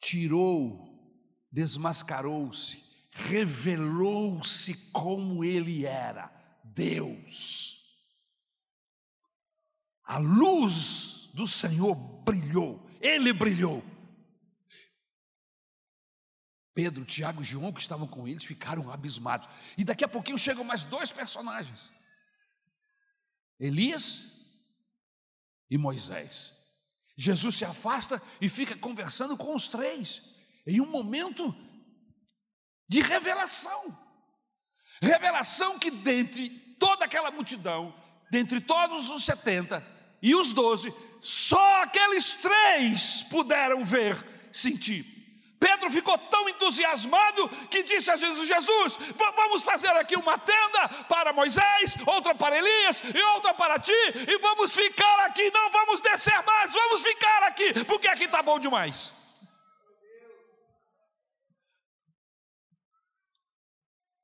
tirou, 0.00 0.84
desmascarou-se, 1.50 2.84
revelou-se 3.12 4.90
como 4.90 5.44
ele 5.44 5.86
era, 5.86 6.28
Deus. 6.64 7.76
A 10.02 10.18
luz 10.18 11.30
do 11.32 11.46
Senhor 11.46 11.94
brilhou 11.94 12.86
ele 13.00 13.32
brilhou. 13.32 13.82
Pedro, 16.76 17.06
Tiago 17.06 17.40
e 17.40 17.44
João, 17.44 17.72
que 17.72 17.80
estavam 17.80 18.06
com 18.06 18.28
eles, 18.28 18.44
ficaram 18.44 18.90
abismados. 18.92 19.48
E 19.78 19.82
daqui 19.82 20.04
a 20.04 20.08
pouquinho 20.08 20.36
chegam 20.36 20.62
mais 20.62 20.84
dois 20.84 21.10
personagens: 21.10 21.90
Elias 23.58 24.26
e 25.70 25.78
Moisés. 25.78 26.52
Jesus 27.16 27.56
se 27.56 27.64
afasta 27.64 28.22
e 28.42 28.48
fica 28.50 28.76
conversando 28.76 29.38
com 29.38 29.54
os 29.54 29.68
três, 29.68 30.20
em 30.66 30.78
um 30.82 30.86
momento 30.86 31.56
de 32.86 33.00
revelação. 33.00 33.98
Revelação 35.00 35.78
que 35.78 35.90
dentre 35.90 36.50
toda 36.78 37.06
aquela 37.06 37.30
multidão, 37.30 37.94
dentre 38.30 38.60
todos 38.60 39.08
os 39.08 39.24
setenta 39.24 39.82
e 40.20 40.34
os 40.34 40.52
doze, 40.52 40.92
só 41.22 41.84
aqueles 41.84 42.34
três 42.34 43.22
puderam 43.22 43.82
ver, 43.82 44.50
sentir. 44.52 45.15
Pedro 45.58 45.90
ficou 45.90 46.18
tão 46.18 46.48
entusiasmado 46.48 47.48
que 47.68 47.82
disse 47.82 48.10
a 48.10 48.16
Jesus: 48.16 48.46
Jesus, 48.46 48.98
vamos 49.36 49.62
fazer 49.62 49.90
aqui 49.90 50.16
uma 50.16 50.38
tenda 50.38 50.88
para 51.08 51.32
Moisés, 51.32 51.96
outra 52.06 52.34
para 52.34 52.58
Elias 52.58 53.02
e 53.14 53.22
outra 53.34 53.54
para 53.54 53.78
ti, 53.78 53.92
e 53.92 54.38
vamos 54.38 54.72
ficar 54.72 55.26
aqui, 55.26 55.50
não 55.50 55.70
vamos 55.70 56.00
descer 56.00 56.42
mais, 56.44 56.72
vamos 56.72 57.00
ficar 57.00 57.42
aqui, 57.44 57.84
porque 57.84 58.06
aqui 58.06 58.24
está 58.24 58.42
bom 58.42 58.58
demais. 58.58 59.14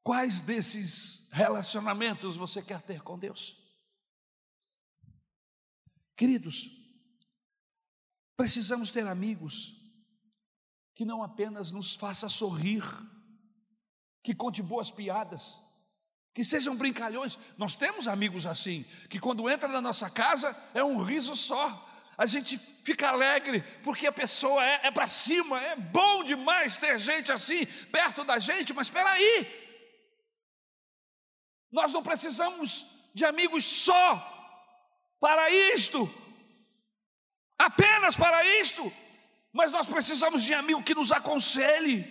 Quais 0.03 0.41
desses 0.41 1.31
relacionamentos 1.33 2.37
você 2.37 2.61
quer 2.61 2.83
ter 2.83 3.01
com 3.03 3.19
Deus? 3.19 3.57
Queridos, 6.17 6.69
precisamos 8.37 8.91
ter 8.91 9.07
amigos 9.07 9.82
que 10.95 11.05
não 11.05 11.23
apenas 11.23 11.73
nos 11.73 11.95
faça 11.95 12.29
sorrir, 12.29 12.83
que 14.23 14.35
conte 14.35 14.63
boas 14.63 14.91
piadas, 14.91 15.61
que 16.35 16.45
sejam 16.45 16.77
brincalhões. 16.77 17.39
Nós 17.57 17.75
temos 17.75 18.07
amigos 18.09 18.47
assim, 18.47 18.85
que 19.09 19.19
quando 19.19 19.49
entra 19.49 19.69
na 19.69 19.81
nossa 19.81 20.09
casa 20.11 20.57
é 20.75 20.83
um 20.83 21.03
riso 21.03 21.35
só. 21.35 21.89
A 22.17 22.27
gente 22.27 22.59
fica 22.85 23.09
alegre 23.09 23.63
porque 23.83 24.07
a 24.07 24.13
pessoa 24.13 24.65
é, 24.65 24.87
é 24.87 24.91
para 24.91 25.07
cima, 25.07 25.61
é 25.61 25.77
bom 25.77 26.23
demais 26.23 26.77
ter 26.77 26.99
gente 26.99 27.33
assim 27.33 27.65
perto 27.91 28.23
da 28.23 28.39
gente, 28.39 28.73
mas 28.73 28.87
espera 28.87 29.11
aí, 29.11 29.63
nós 31.71 31.91
não 31.91 32.03
precisamos 32.03 32.87
de 33.15 33.25
amigos 33.25 33.65
só 33.65 34.29
para 35.19 35.51
isto, 35.75 36.13
apenas 37.59 38.15
para 38.15 38.45
isto, 38.61 38.93
mas 39.53 39.71
nós 39.71 39.87
precisamos 39.87 40.43
de 40.43 40.55
amigo 40.55 40.83
que 40.83 40.95
nos 40.95 41.13
aconselhe, 41.13 42.05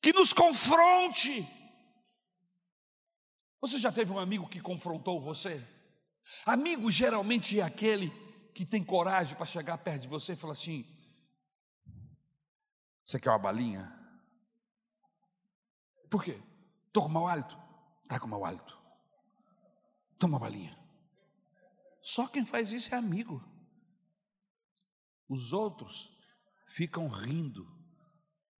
que 0.00 0.12
nos 0.12 0.32
confronte. 0.32 1.46
Você 3.60 3.78
já 3.78 3.92
teve 3.92 4.10
um 4.10 4.18
amigo 4.18 4.48
que 4.48 4.60
confrontou 4.60 5.20
você? 5.20 5.62
Amigo 6.46 6.90
geralmente 6.90 7.60
é 7.60 7.62
aquele 7.62 8.10
que 8.54 8.64
tem 8.64 8.82
coragem 8.82 9.36
para 9.36 9.46
chegar 9.46 9.76
perto 9.78 10.02
de 10.02 10.08
você 10.08 10.32
e 10.32 10.36
falar 10.36 10.54
assim: 10.54 10.86
Você 13.04 13.20
quer 13.20 13.30
uma 13.30 13.38
balinha? 13.38 13.92
Por 16.08 16.24
quê? 16.24 16.40
Estou 16.86 17.04
com 17.04 17.08
mau 17.08 17.28
hálito? 17.28 17.58
Está 18.02 18.18
com 18.18 18.26
mau 18.26 18.44
hálito. 18.44 18.78
Toma 20.18 20.36
uma 20.36 20.40
balinha. 20.40 20.78
Só 22.00 22.26
quem 22.26 22.44
faz 22.44 22.72
isso 22.72 22.94
é 22.94 22.98
amigo. 22.98 23.42
Os 25.32 25.54
outros 25.54 26.14
ficam 26.68 27.08
rindo. 27.08 27.66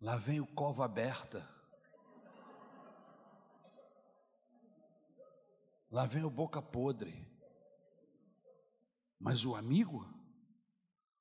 Lá 0.01 0.17
vem 0.17 0.41
o 0.41 0.47
cova 0.47 0.87
aberta. 0.87 1.47
Lá 5.91 6.07
vem 6.07 6.25
o 6.25 6.31
boca 6.31 6.63
podre. 6.63 7.31
Mas 9.21 9.45
o 9.45 9.55
amigo, 9.55 10.09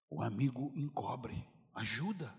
o 0.09 0.21
amigo 0.23 0.71
encobre, 0.73 1.45
ajuda. 1.75 2.33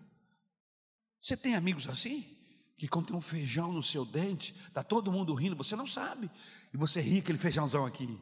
Você 1.21 1.37
tem 1.37 1.55
amigos 1.55 1.87
assim? 1.87 2.39
que 2.79 2.89
quando 2.89 3.09
tem 3.09 3.17
um 3.17 3.21
feijão 3.21 3.73
no 3.73 3.83
seu 3.83 4.05
dente, 4.05 4.57
está 4.67 4.83
todo 4.83 5.13
mundo 5.13 5.35
rindo, 5.35 5.55
você 5.55 5.77
não 5.77 5.87
sabe, 5.87 6.29
e 6.75 6.77
você 6.77 7.01
ri 7.01 7.19
aquele 7.19 7.39
feijãozão 7.39 7.87
aqui. 7.87 8.19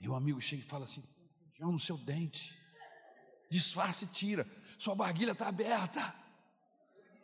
E 0.00 0.08
o 0.08 0.14
amigo 0.14 0.40
chega 0.40 0.62
e 0.62 0.64
fala 0.64 0.84
assim: 0.84 1.02
feijão 1.60 1.72
no 1.72 1.78
seu 1.78 1.98
dente, 1.98 2.58
disfarce 3.50 4.06
e 4.06 4.08
tira, 4.08 4.46
sua 4.78 4.94
barguilha 4.94 5.32
está 5.32 5.48
aberta, 5.48 6.14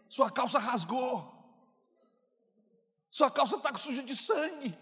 sua 0.08 0.30
calça 0.30 0.58
rasgou, 0.58 1.32
sua 3.10 3.30
calça 3.30 3.56
está 3.56 3.76
suja 3.78 4.02
de 4.02 4.14
sangue. 4.14 4.76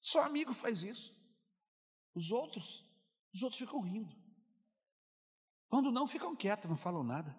Só 0.00 0.22
amigo 0.22 0.54
faz 0.54 0.84
isso. 0.84 1.12
Os 2.14 2.30
outros, 2.30 2.84
os 3.34 3.42
outros 3.42 3.58
ficam 3.58 3.80
rindo. 3.80 4.14
Quando 5.68 5.90
não, 5.90 6.06
ficam 6.06 6.36
quietos, 6.36 6.70
não 6.70 6.76
falam 6.76 7.02
nada. 7.02 7.36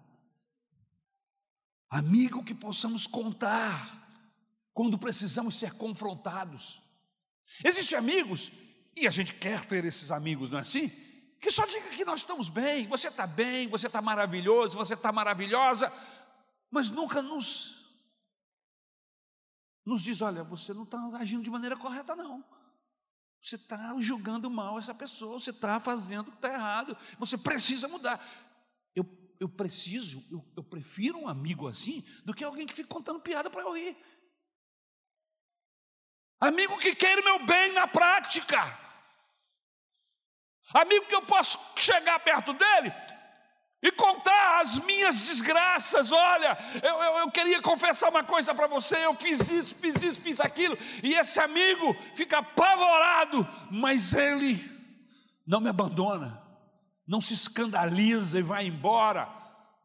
Amigo 1.89 2.43
que 2.43 2.53
possamos 2.53 3.07
contar 3.07 4.05
quando 4.73 4.99
precisamos 4.99 5.55
ser 5.55 5.73
confrontados. 5.75 6.85
Existem 7.63 7.97
amigos, 7.97 8.51
e 8.95 9.07
a 9.07 9.09
gente 9.09 9.33
quer 9.33 9.65
ter 9.65 9.85
esses 9.85 10.11
amigos, 10.11 10.49
não 10.49 10.57
é 10.57 10.61
assim? 10.61 10.89
Que 11.39 11.51
só 11.51 11.65
diga 11.65 11.89
que 11.89 12.03
nós 12.03 12.21
estamos 12.21 12.49
bem, 12.49 12.87
você 12.87 13.07
está 13.09 13.27
bem, 13.27 13.67
você 13.67 13.87
está 13.87 14.01
maravilhoso, 14.01 14.75
você 14.75 14.95
está 14.95 15.11
maravilhosa, 15.11 15.91
mas 16.71 16.89
nunca 16.89 17.21
nos, 17.21 17.85
nos 19.85 20.01
diz: 20.01 20.21
olha, 20.21 20.43
você 20.43 20.73
não 20.73 20.83
está 20.83 20.99
agindo 21.17 21.43
de 21.43 21.49
maneira 21.49 21.77
correta, 21.77 22.15
não. 22.15 22.43
Você 23.41 23.55
está 23.55 23.95
julgando 23.99 24.49
mal 24.49 24.77
essa 24.77 24.93
pessoa, 24.93 25.39
você 25.39 25.51
está 25.51 25.79
fazendo 25.79 26.27
o 26.27 26.31
que 26.31 26.37
está 26.37 26.51
errado, 26.51 26.97
você 27.19 27.37
precisa 27.37 27.87
mudar. 27.87 28.19
Eu, 28.95 29.05
eu 29.39 29.47
preciso, 29.47 30.25
eu, 30.31 30.43
eu 30.55 30.63
prefiro 30.63 31.19
um 31.19 31.27
amigo 31.27 31.67
assim 31.67 32.03
do 32.25 32.33
que 32.33 32.43
alguém 32.43 32.65
que 32.65 32.73
fica 32.73 32.89
contando 32.89 33.21
piada 33.21 33.49
para 33.49 33.61
eu 33.61 33.73
rir. 33.73 33.95
Amigo 36.39 36.77
que 36.77 36.93
queira 36.95 37.21
o 37.21 37.23
meu 37.23 37.45
bem 37.45 37.73
na 37.73 37.87
prática. 37.87 38.77
Amigo 40.73 41.05
que 41.07 41.15
eu 41.15 41.21
posso 41.21 41.59
chegar 41.75 42.19
perto 42.19 42.53
dele 42.53 42.93
e 43.81 43.91
contar 43.91 44.61
as 44.61 44.79
minhas 44.79 45.19
desgraças. 45.19 46.11
Olha, 46.11 46.57
eu, 46.83 47.01
eu, 47.01 47.17
eu 47.19 47.31
queria 47.31 47.61
confessar 47.61 48.09
uma 48.09 48.23
coisa 48.23 48.53
para 48.53 48.67
você: 48.67 48.97
eu 49.05 49.13
fiz 49.13 49.49
isso, 49.49 49.75
fiz 49.75 50.01
isso, 50.01 50.21
fiz 50.21 50.39
aquilo, 50.39 50.77
e 51.01 51.13
esse 51.13 51.39
amigo 51.39 51.95
fica 52.15 52.39
apavorado, 52.39 53.47
mas 53.71 54.13
ele 54.13 54.63
não 55.45 55.59
me 55.59 55.69
abandona, 55.69 56.43
não 57.07 57.21
se 57.21 57.33
escandaliza 57.33 58.39
e 58.39 58.43
vai 58.43 58.65
embora. 58.65 59.35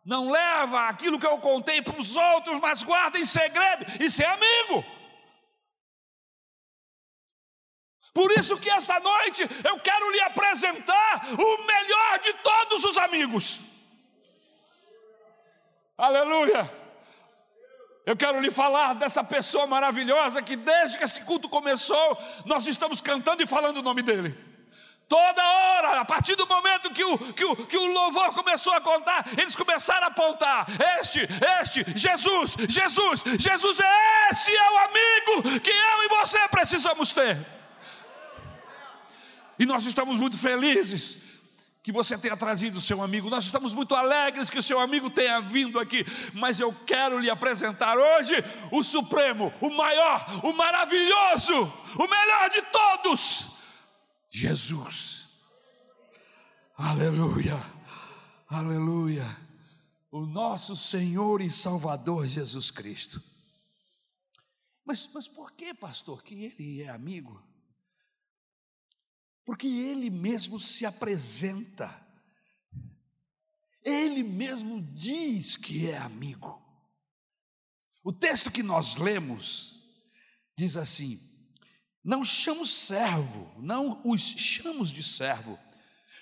Não 0.05 0.31
leva 0.31 0.89
aquilo 0.89 1.17
que 1.17 1.27
eu 1.27 1.39
contei 1.39 1.81
para 1.81 1.97
os 1.97 2.17
outros, 2.17 2.59
mas 2.59 2.83
guarda 2.83 3.21
em 3.21 3.25
segredo. 3.25 3.87
Isso 4.03 4.21
é 4.21 4.27
amigo. 4.27 4.85
Por 8.15 8.31
isso 8.33 8.59
que 8.59 8.71
esta 8.71 9.01
noite 9.01 9.49
eu 9.65 9.79
quero 9.81 10.11
lhe 10.11 10.21
apresentar 10.21 11.27
o 11.33 11.65
melhor 11.65 12.19
de 12.19 12.33
todos 12.35 12.85
os 12.85 12.99
amigos. 12.99 13.61
Aleluia! 15.97 16.83
Eu 18.05 18.17
quero 18.17 18.41
lhe 18.41 18.51
falar 18.51 18.95
dessa 18.95 19.23
pessoa 19.23 19.67
maravilhosa 19.67 20.43
que 20.43 20.57
desde 20.57 20.99
que 20.99 21.05
esse 21.05 21.21
culto 21.23 21.49
começou, 21.49 22.19
nós 22.45 22.67
estamos 22.67 23.01
cantando 23.01 23.43
e 23.43 23.47
falando 23.47 23.77
o 23.79 23.83
nome 23.83 24.03
dele. 24.03 24.37
Toda 25.09 25.43
hora, 25.45 26.01
a 26.01 26.05
partir 26.05 26.35
do 26.35 26.47
momento 26.47 26.91
que 26.91 27.05
o, 27.05 27.19
que, 27.33 27.45
o, 27.45 27.67
que 27.67 27.77
o 27.77 27.87
louvor 27.87 28.33
começou 28.33 28.73
a 28.73 28.81
contar, 28.81 29.27
eles 29.39 29.55
começaram 29.55 30.07
a 30.07 30.11
apontar: 30.11 30.67
Este, 30.99 31.21
este, 31.61 31.85
Jesus, 31.97 32.57
Jesus, 32.69 33.23
Jesus, 33.39 33.81
esse 34.31 34.57
é 34.57 34.71
o 34.71 34.79
amigo 34.79 35.61
que 35.61 35.71
eu 35.71 36.05
e 36.05 36.09
você 36.09 36.49
precisamos 36.49 37.13
ter. 37.13 37.62
E 39.63 39.67
nós 39.67 39.87
estamos 39.87 40.17
muito 40.19 40.37
felizes 40.37 41.19
que 41.85 41.93
você 41.93 42.19
tenha 42.19 42.37
trazido 42.37 42.79
o 42.79 42.81
seu 42.81 43.01
amigo. 43.01 43.31
Nós 43.31 43.45
estamos 43.45 43.73
muito 43.73 43.95
alegres 43.95 44.51
que 44.51 44.59
o 44.59 44.63
seu 44.63 44.81
amigo 44.81 45.09
tenha 45.09 45.39
vindo 45.39 45.79
aqui, 45.79 46.05
mas 46.35 46.59
eu 46.59 46.75
quero 46.85 47.21
lhe 47.21 47.31
apresentar 47.31 47.97
hoje 47.97 48.35
o 48.73 48.83
supremo, 48.83 49.55
o 49.61 49.71
maior, 49.71 50.45
o 50.45 50.53
maravilhoso, 50.53 51.73
o 51.97 52.09
melhor 52.09 52.51
de 52.51 52.61
todos, 52.73 53.51
Jesus. 54.29 55.29
Aleluia. 56.77 57.65
Aleluia. 58.49 59.37
O 60.11 60.27
nosso 60.27 60.75
Senhor 60.75 61.41
e 61.41 61.49
Salvador 61.49 62.27
Jesus 62.27 62.73
Cristo. 62.73 63.23
Mas, 64.85 65.09
mas 65.15 65.29
por 65.29 65.53
que, 65.53 65.73
pastor, 65.73 66.21
que 66.25 66.53
ele 66.59 66.83
é 66.83 66.89
amigo? 66.89 67.52
Porque 69.45 69.67
ele 69.67 70.09
mesmo 70.09 70.59
se 70.61 70.87
apresenta, 70.87 72.01
ele 73.85 74.23
mesmo 74.23 74.81
diz 74.81 75.57
que 75.57 75.91
é 75.91 75.99
amigo. 75.99 76.63
O 78.05 78.13
texto 78.13 78.51
que 78.51 78.63
nós 78.63 78.97
lemos 78.97 79.81
diz 80.57 80.77
assim: 80.77 81.21
não 82.05 82.25
chamo 82.25 82.67
servo, 82.67 83.53
não 83.59 84.01
os 84.05 84.21
chamamos 84.21 84.91
de 84.91 85.03
servo, 85.03 85.59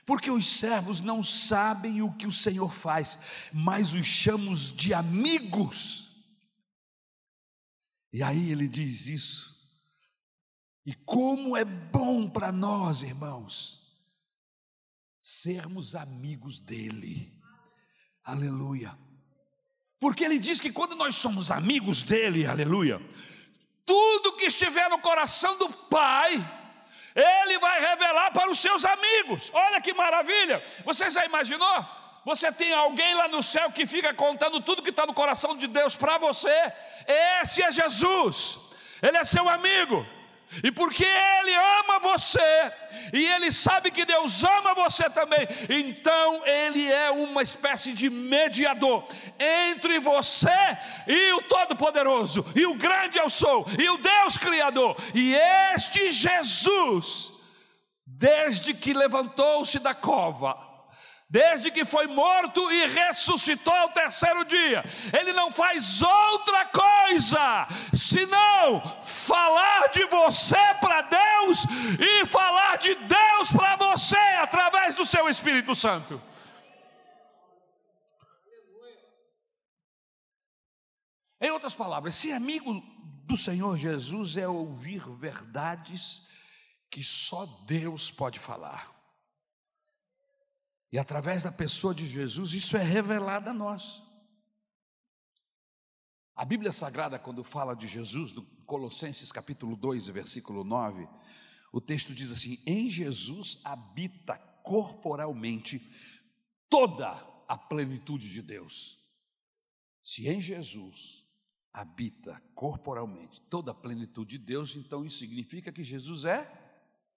porque 0.04 0.30
os 0.30 0.46
servos 0.46 1.00
não 1.00 1.22
sabem 1.22 2.02
o 2.02 2.12
que 2.14 2.26
o 2.26 2.32
Senhor 2.32 2.72
faz, 2.72 3.18
mas 3.52 3.94
os 3.94 4.06
chamamos 4.06 4.72
de 4.72 4.92
amigos. 4.92 6.08
E 8.12 8.22
aí 8.22 8.50
ele 8.50 8.68
diz 8.68 9.06
isso. 9.06 9.59
E 10.90 10.94
como 11.06 11.56
é 11.56 11.64
bom 11.64 12.28
para 12.28 12.50
nós, 12.50 13.04
irmãos, 13.04 13.80
sermos 15.20 15.94
amigos 15.94 16.58
dele. 16.58 17.32
Aleluia. 18.24 18.98
Porque 20.00 20.24
ele 20.24 20.36
diz 20.36 20.60
que 20.60 20.72
quando 20.72 20.96
nós 20.96 21.14
somos 21.14 21.48
amigos 21.48 22.02
dele, 22.02 22.44
aleluia, 22.44 23.00
tudo 23.86 24.32
que 24.32 24.46
estiver 24.46 24.90
no 24.90 24.98
coração 24.98 25.56
do 25.58 25.68
Pai, 25.68 26.32
ele 27.14 27.58
vai 27.60 27.80
revelar 27.80 28.32
para 28.32 28.50
os 28.50 28.58
seus 28.58 28.84
amigos. 28.84 29.48
Olha 29.54 29.80
que 29.80 29.94
maravilha! 29.94 30.60
Você 30.84 31.08
já 31.08 31.24
imaginou? 31.24 31.86
Você 32.24 32.50
tem 32.50 32.72
alguém 32.72 33.14
lá 33.14 33.28
no 33.28 33.44
céu 33.44 33.70
que 33.70 33.86
fica 33.86 34.12
contando 34.12 34.60
tudo 34.60 34.82
que 34.82 34.90
está 34.90 35.06
no 35.06 35.14
coração 35.14 35.56
de 35.56 35.68
Deus 35.68 35.94
para 35.94 36.18
você. 36.18 36.72
Esse 37.06 37.62
é 37.62 37.70
Jesus, 37.70 38.58
ele 39.00 39.18
é 39.18 39.22
seu 39.22 39.48
amigo. 39.48 40.04
E 40.64 40.72
porque 40.72 41.04
Ele 41.04 41.54
ama 41.54 41.98
você, 42.00 42.72
e 43.12 43.24
Ele 43.24 43.52
sabe 43.52 43.90
que 43.90 44.04
Deus 44.04 44.42
ama 44.42 44.74
você 44.74 45.08
também, 45.08 45.46
então 45.68 46.44
Ele 46.44 46.90
é 46.90 47.10
uma 47.10 47.42
espécie 47.42 47.92
de 47.92 48.10
mediador 48.10 49.06
entre 49.38 49.98
você 50.00 50.48
e 51.06 51.32
o 51.34 51.42
Todo-Poderoso, 51.42 52.44
e 52.54 52.66
o 52.66 52.74
grande 52.74 53.18
eu 53.18 53.30
sou, 53.30 53.66
e 53.78 53.88
o 53.90 53.98
Deus 53.98 54.36
Criador. 54.36 54.96
E 55.14 55.34
este 55.74 56.10
Jesus, 56.10 57.32
desde 58.04 58.74
que 58.74 58.92
levantou-se 58.92 59.78
da 59.78 59.94
cova, 59.94 60.69
desde 61.30 61.70
que 61.70 61.84
foi 61.84 62.08
morto 62.08 62.68
e 62.72 62.86
ressuscitou 62.88 63.72
ao 63.72 63.90
terceiro 63.90 64.44
dia, 64.44 64.84
ele 65.16 65.32
não 65.32 65.48
faz 65.52 66.02
outra 66.02 66.66
coisa 66.66 67.68
senão 67.94 68.82
falar 69.04 69.86
de 69.90 70.04
você 70.06 70.74
para 70.80 71.02
Deus 71.02 71.64
e 72.00 72.26
falar 72.26 72.78
de 72.78 72.96
Deus 72.96 73.52
para 73.52 73.76
você 73.76 74.16
através 74.40 74.96
do 74.96 75.04
seu 75.04 75.28
Espírito 75.28 75.72
Santo. 75.72 76.20
Em 81.40 81.50
outras 81.50 81.74
palavras, 81.74 82.16
ser 82.16 82.32
amigo 82.32 82.82
do 83.24 83.36
Senhor 83.36 83.78
Jesus 83.78 84.36
é 84.36 84.48
ouvir 84.48 85.08
verdades 85.08 86.22
que 86.90 87.02
só 87.04 87.46
Deus 87.64 88.10
pode 88.10 88.38
falar. 88.38 88.99
E 90.92 90.98
através 90.98 91.42
da 91.42 91.52
pessoa 91.52 91.94
de 91.94 92.06
Jesus, 92.06 92.52
isso 92.52 92.76
é 92.76 92.82
revelado 92.82 93.50
a 93.50 93.54
nós. 93.54 94.02
A 96.34 96.44
Bíblia 96.44 96.72
Sagrada, 96.72 97.18
quando 97.18 97.44
fala 97.44 97.74
de 97.74 97.86
Jesus, 97.86 98.32
no 98.32 98.42
Colossenses 98.64 99.30
capítulo 99.30 99.76
2, 99.76 100.08
versículo 100.08 100.64
9, 100.64 101.06
o 101.72 101.80
texto 101.80 102.14
diz 102.14 102.32
assim: 102.32 102.58
Em 102.66 102.88
Jesus 102.88 103.60
habita 103.62 104.36
corporalmente 104.62 105.80
toda 106.68 107.10
a 107.46 107.56
plenitude 107.56 108.30
de 108.30 108.42
Deus. 108.42 108.98
Se 110.02 110.28
em 110.28 110.40
Jesus 110.40 111.26
habita 111.72 112.40
corporalmente 112.54 113.40
toda 113.42 113.70
a 113.70 113.74
plenitude 113.74 114.38
de 114.38 114.44
Deus, 114.44 114.74
então 114.74 115.04
isso 115.04 115.18
significa 115.18 115.70
que 115.70 115.84
Jesus 115.84 116.24
é 116.24 116.50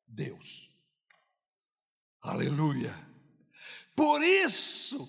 Deus. 0.08 0.70
Aleluia. 2.22 3.13
Por 3.96 4.22
isso, 4.22 5.08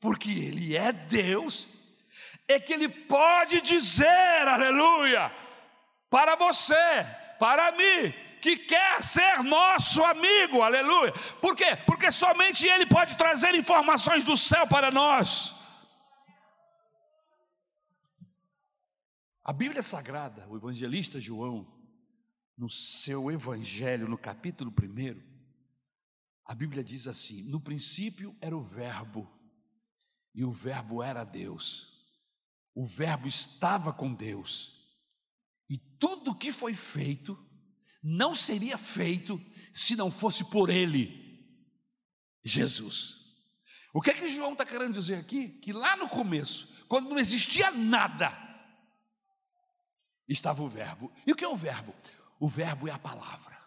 porque 0.00 0.30
Ele 0.30 0.76
é 0.76 0.92
Deus, 0.92 1.68
é 2.48 2.58
que 2.58 2.72
Ele 2.72 2.88
pode 2.88 3.60
dizer, 3.60 4.48
aleluia, 4.48 5.30
para 6.08 6.36
você, 6.36 6.74
para 7.38 7.72
mim, 7.72 8.12
que 8.40 8.56
quer 8.56 9.02
ser 9.02 9.42
nosso 9.44 10.02
amigo, 10.04 10.62
aleluia. 10.62 11.12
Por 11.40 11.54
quê? 11.54 11.76
Porque 11.86 12.10
somente 12.10 12.66
Ele 12.66 12.86
pode 12.86 13.16
trazer 13.16 13.54
informações 13.54 14.24
do 14.24 14.36
céu 14.36 14.66
para 14.66 14.90
nós. 14.90 15.54
A 19.44 19.52
Bíblia 19.52 19.82
Sagrada, 19.82 20.46
o 20.48 20.56
evangelista 20.56 21.18
João, 21.20 21.66
no 22.56 22.70
seu 22.70 23.30
evangelho, 23.30 24.08
no 24.08 24.18
capítulo 24.18 24.72
1, 24.72 25.31
a 26.52 26.54
Bíblia 26.54 26.84
diz 26.84 27.08
assim: 27.08 27.44
no 27.44 27.58
princípio 27.58 28.36
era 28.38 28.54
o 28.54 28.60
Verbo, 28.60 29.26
e 30.34 30.44
o 30.44 30.52
Verbo 30.52 31.02
era 31.02 31.24
Deus, 31.24 32.04
o 32.74 32.84
Verbo 32.84 33.26
estava 33.26 33.90
com 33.90 34.12
Deus, 34.12 34.86
e 35.66 35.78
tudo 35.78 36.34
que 36.34 36.52
foi 36.52 36.74
feito 36.74 37.42
não 38.02 38.34
seria 38.34 38.76
feito 38.76 39.42
se 39.72 39.96
não 39.96 40.10
fosse 40.10 40.44
por 40.44 40.68
Ele, 40.68 41.42
Jesus. 42.44 43.22
O 43.94 44.02
que 44.02 44.10
é 44.10 44.14
que 44.14 44.28
João 44.28 44.52
está 44.52 44.66
querendo 44.66 44.92
dizer 44.92 45.14
aqui? 45.14 45.48
Que 45.48 45.72
lá 45.72 45.96
no 45.96 46.06
começo, 46.06 46.84
quando 46.86 47.08
não 47.08 47.18
existia 47.18 47.70
nada, 47.70 48.30
estava 50.28 50.62
o 50.62 50.68
Verbo. 50.68 51.10
E 51.26 51.32
o 51.32 51.36
que 51.36 51.44
é 51.44 51.48
o 51.48 51.56
Verbo? 51.56 51.94
O 52.38 52.46
Verbo 52.46 52.88
é 52.88 52.90
a 52.90 52.98
palavra. 52.98 53.58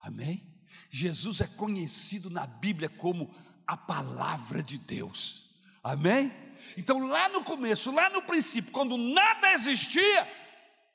Amém? 0.00 0.51
Jesus 0.90 1.40
é 1.40 1.46
conhecido 1.46 2.28
na 2.28 2.46
Bíblia 2.46 2.88
como 2.88 3.34
a 3.66 3.76
palavra 3.76 4.62
de 4.62 4.78
Deus. 4.78 5.50
Amém? 5.82 6.32
Então, 6.76 7.06
lá 7.08 7.28
no 7.28 7.42
começo, 7.42 7.90
lá 7.90 8.08
no 8.10 8.22
princípio, 8.22 8.72
quando 8.72 8.96
nada 8.96 9.52
existia, 9.52 10.28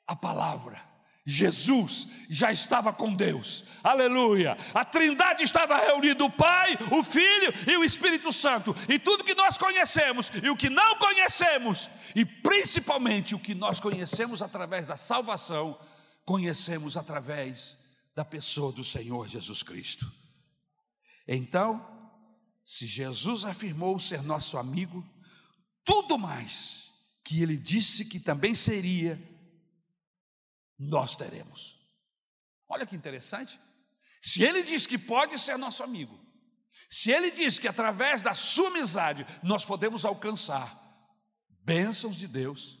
a 0.06 0.16
palavra, 0.16 0.82
Jesus 1.28 2.08
já 2.30 2.50
estava 2.50 2.90
com 2.90 3.14
Deus, 3.14 3.64
aleluia. 3.84 4.56
A 4.72 4.82
Trindade 4.82 5.42
estava 5.42 5.76
reunida: 5.76 6.24
o 6.24 6.30
Pai, 6.30 6.78
o 6.90 7.02
Filho 7.02 7.52
e 7.66 7.76
o 7.76 7.84
Espírito 7.84 8.32
Santo, 8.32 8.74
e 8.88 8.98
tudo 8.98 9.24
que 9.24 9.34
nós 9.34 9.58
conhecemos 9.58 10.32
e 10.42 10.48
o 10.48 10.56
que 10.56 10.70
não 10.70 10.96
conhecemos, 10.96 11.90
e 12.14 12.24
principalmente 12.24 13.34
o 13.34 13.38
que 13.38 13.54
nós 13.54 13.78
conhecemos 13.78 14.40
através 14.40 14.86
da 14.86 14.96
salvação, 14.96 15.78
conhecemos 16.24 16.96
através 16.96 17.76
da 18.18 18.24
pessoa 18.24 18.72
do 18.72 18.82
Senhor 18.82 19.28
Jesus 19.28 19.62
Cristo. 19.62 20.12
Então, 21.24 21.86
se 22.64 22.84
Jesus 22.84 23.44
afirmou 23.44 23.96
ser 24.00 24.24
nosso 24.24 24.58
amigo, 24.58 25.08
tudo 25.84 26.18
mais 26.18 26.90
que 27.22 27.40
ele 27.40 27.56
disse 27.56 28.04
que 28.06 28.18
também 28.18 28.56
seria, 28.56 29.16
nós 30.76 31.14
teremos. 31.14 31.78
Olha 32.68 32.84
que 32.84 32.96
interessante. 32.96 33.56
Se 34.20 34.42
ele 34.42 34.64
diz 34.64 34.84
que 34.84 34.98
pode 34.98 35.38
ser 35.38 35.56
nosso 35.56 35.84
amigo, 35.84 36.18
se 36.90 37.12
ele 37.12 37.30
diz 37.30 37.60
que 37.60 37.68
através 37.68 38.20
da 38.20 38.34
sua 38.34 38.66
amizade 38.66 39.24
nós 39.44 39.64
podemos 39.64 40.04
alcançar 40.04 40.76
bênçãos 41.62 42.16
de 42.16 42.26
Deus, 42.26 42.80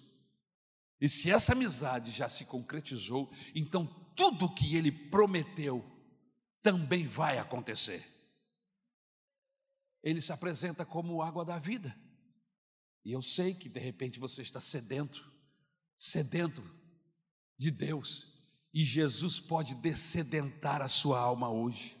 e 1.00 1.08
se 1.08 1.30
essa 1.30 1.52
amizade 1.52 2.10
já 2.10 2.28
se 2.28 2.44
concretizou, 2.44 3.32
então 3.54 4.07
tudo 4.18 4.52
que 4.52 4.74
ele 4.74 4.90
prometeu 4.90 5.88
também 6.60 7.06
vai 7.06 7.38
acontecer. 7.38 8.04
Ele 10.02 10.20
se 10.20 10.32
apresenta 10.32 10.84
como 10.84 11.22
água 11.22 11.44
da 11.44 11.56
vida. 11.56 11.96
E 13.04 13.12
eu 13.12 13.22
sei 13.22 13.54
que 13.54 13.68
de 13.68 13.78
repente 13.78 14.18
você 14.18 14.42
está 14.42 14.60
sedento, 14.60 15.32
sedento 15.96 16.62
de 17.56 17.70
Deus, 17.70 18.26
e 18.74 18.82
Jesus 18.84 19.38
pode 19.38 19.76
descedentar 19.76 20.82
a 20.82 20.88
sua 20.88 21.20
alma 21.20 21.48
hoje. 21.48 21.96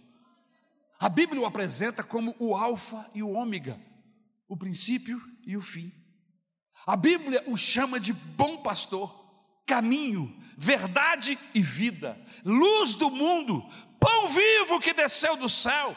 A 0.98 1.08
Bíblia 1.08 1.40
o 1.40 1.46
apresenta 1.46 2.02
como 2.02 2.34
o 2.40 2.56
Alfa 2.56 3.08
e 3.14 3.22
o 3.22 3.30
Ômega, 3.30 3.80
o 4.48 4.56
princípio 4.56 5.20
e 5.46 5.56
o 5.56 5.62
fim. 5.62 5.92
A 6.84 6.96
Bíblia 6.96 7.44
o 7.46 7.56
chama 7.56 8.00
de 8.00 8.12
bom 8.12 8.60
pastor, 8.60 9.27
caminho, 9.68 10.34
verdade 10.56 11.38
e 11.54 11.60
vida, 11.60 12.18
luz 12.44 12.94
do 12.94 13.10
mundo, 13.10 13.62
pão 14.00 14.28
vivo 14.28 14.80
que 14.80 14.94
desceu 14.94 15.36
do 15.36 15.48
céu, 15.48 15.94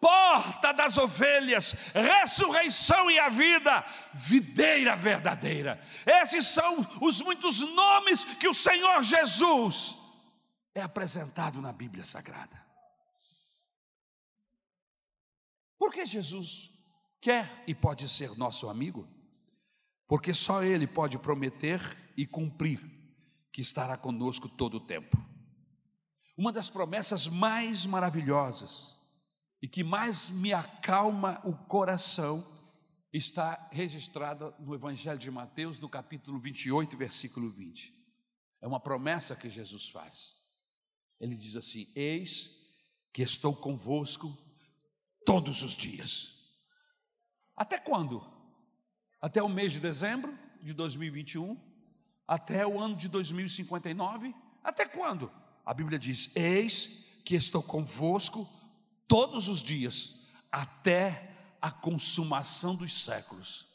porta 0.00 0.72
das 0.72 0.96
ovelhas, 0.96 1.74
ressurreição 1.92 3.10
e 3.10 3.18
a 3.18 3.28
vida, 3.28 3.84
videira 4.14 4.96
verdadeira. 4.96 5.82
Esses 6.06 6.46
são 6.46 6.78
os 7.02 7.20
muitos 7.20 7.60
nomes 7.60 8.22
que 8.24 8.48
o 8.48 8.54
Senhor 8.54 9.02
Jesus 9.02 9.96
é 10.74 10.80
apresentado 10.80 11.60
na 11.60 11.72
Bíblia 11.72 12.04
Sagrada. 12.04 12.56
Por 15.76 15.92
que 15.92 16.06
Jesus 16.06 16.70
quer 17.20 17.64
e 17.66 17.74
pode 17.74 18.08
ser 18.08 18.36
nosso 18.38 18.68
amigo? 18.68 19.08
Porque 20.06 20.32
só 20.32 20.62
Ele 20.62 20.86
pode 20.86 21.18
prometer 21.18 21.80
e 22.16 22.26
cumprir 22.26 22.97
que 23.52 23.60
estará 23.60 23.96
conosco 23.96 24.48
todo 24.48 24.76
o 24.76 24.86
tempo. 24.86 25.16
Uma 26.36 26.52
das 26.52 26.70
promessas 26.70 27.26
mais 27.26 27.84
maravilhosas 27.84 28.96
e 29.60 29.66
que 29.66 29.82
mais 29.82 30.30
me 30.30 30.52
acalma 30.52 31.40
o 31.44 31.52
coração 31.52 32.46
está 33.12 33.68
registrada 33.72 34.54
no 34.58 34.74
Evangelho 34.74 35.18
de 35.18 35.30
Mateus, 35.30 35.78
no 35.80 35.88
capítulo 35.88 36.38
28, 36.38 36.96
versículo 36.96 37.50
20. 37.50 37.92
É 38.60 38.66
uma 38.66 38.80
promessa 38.80 39.34
que 39.34 39.48
Jesus 39.48 39.88
faz. 39.88 40.36
Ele 41.20 41.34
diz 41.34 41.56
assim: 41.56 41.90
Eis 41.94 42.50
que 43.12 43.22
estou 43.22 43.54
convosco 43.54 44.36
todos 45.24 45.62
os 45.62 45.72
dias. 45.72 46.34
Até 47.56 47.78
quando? 47.78 48.24
Até 49.20 49.42
o 49.42 49.48
mês 49.48 49.72
de 49.72 49.80
dezembro 49.80 50.38
de 50.62 50.72
2021? 50.72 51.67
Até 52.28 52.66
o 52.66 52.78
ano 52.78 52.94
de 52.94 53.08
2059? 53.08 54.34
Até 54.62 54.86
quando? 54.86 55.32
A 55.64 55.72
Bíblia 55.72 55.98
diz: 55.98 56.30
Eis 56.36 57.06
que 57.24 57.34
estou 57.34 57.62
convosco 57.62 58.46
todos 59.08 59.48
os 59.48 59.62
dias, 59.62 60.20
até 60.52 61.34
a 61.60 61.70
consumação 61.70 62.76
dos 62.76 63.02
séculos. 63.02 63.66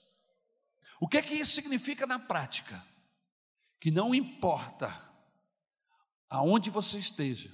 O 0.99 1.07
que 1.07 1.17
é 1.17 1.21
que 1.21 1.33
isso 1.33 1.53
significa 1.53 2.05
na 2.05 2.19
prática? 2.19 2.85
Que 3.79 3.91
não 3.91 4.13
importa 4.13 4.93
aonde 6.29 6.69
você 6.69 6.97
esteja, 6.97 7.51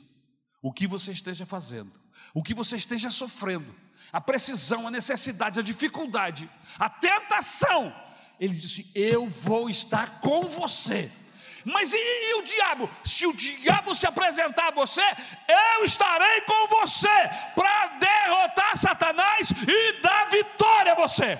o 0.61 0.71
que 0.71 0.85
você 0.85 1.11
esteja 1.11 1.45
fazendo, 1.45 1.99
o 2.33 2.43
que 2.43 2.53
você 2.53 2.75
esteja 2.75 3.09
sofrendo, 3.09 3.75
a 4.11 4.21
precisão, 4.21 4.87
a 4.87 4.91
necessidade, 4.91 5.59
a 5.59 5.63
dificuldade, 5.63 6.49
a 6.77 6.89
tentação, 6.89 7.93
ele 8.39 8.53
disse: 8.53 8.89
Eu 8.95 9.27
vou 9.27 9.69
estar 9.69 10.19
com 10.19 10.47
você 10.47 11.11
mas 11.65 11.93
e, 11.93 11.97
e, 11.97 12.33
o 12.35 12.41
diabo? 12.41 12.89
Se 13.03 13.27
o 13.27 13.33
diabo 13.33 13.93
se 13.93 14.07
apresentar 14.07 14.69
a 14.69 14.71
você, 14.71 15.03
eu 15.47 15.85
estarei 15.85 16.41
com 16.41 16.67
você 16.67 17.29
para 17.55 17.87
derrotar 17.99 18.77
Satanás 18.77 19.51
e 19.51 20.01
dar 20.01 20.27
vitória 20.29 20.93
a 20.93 20.95
você. 20.95 21.37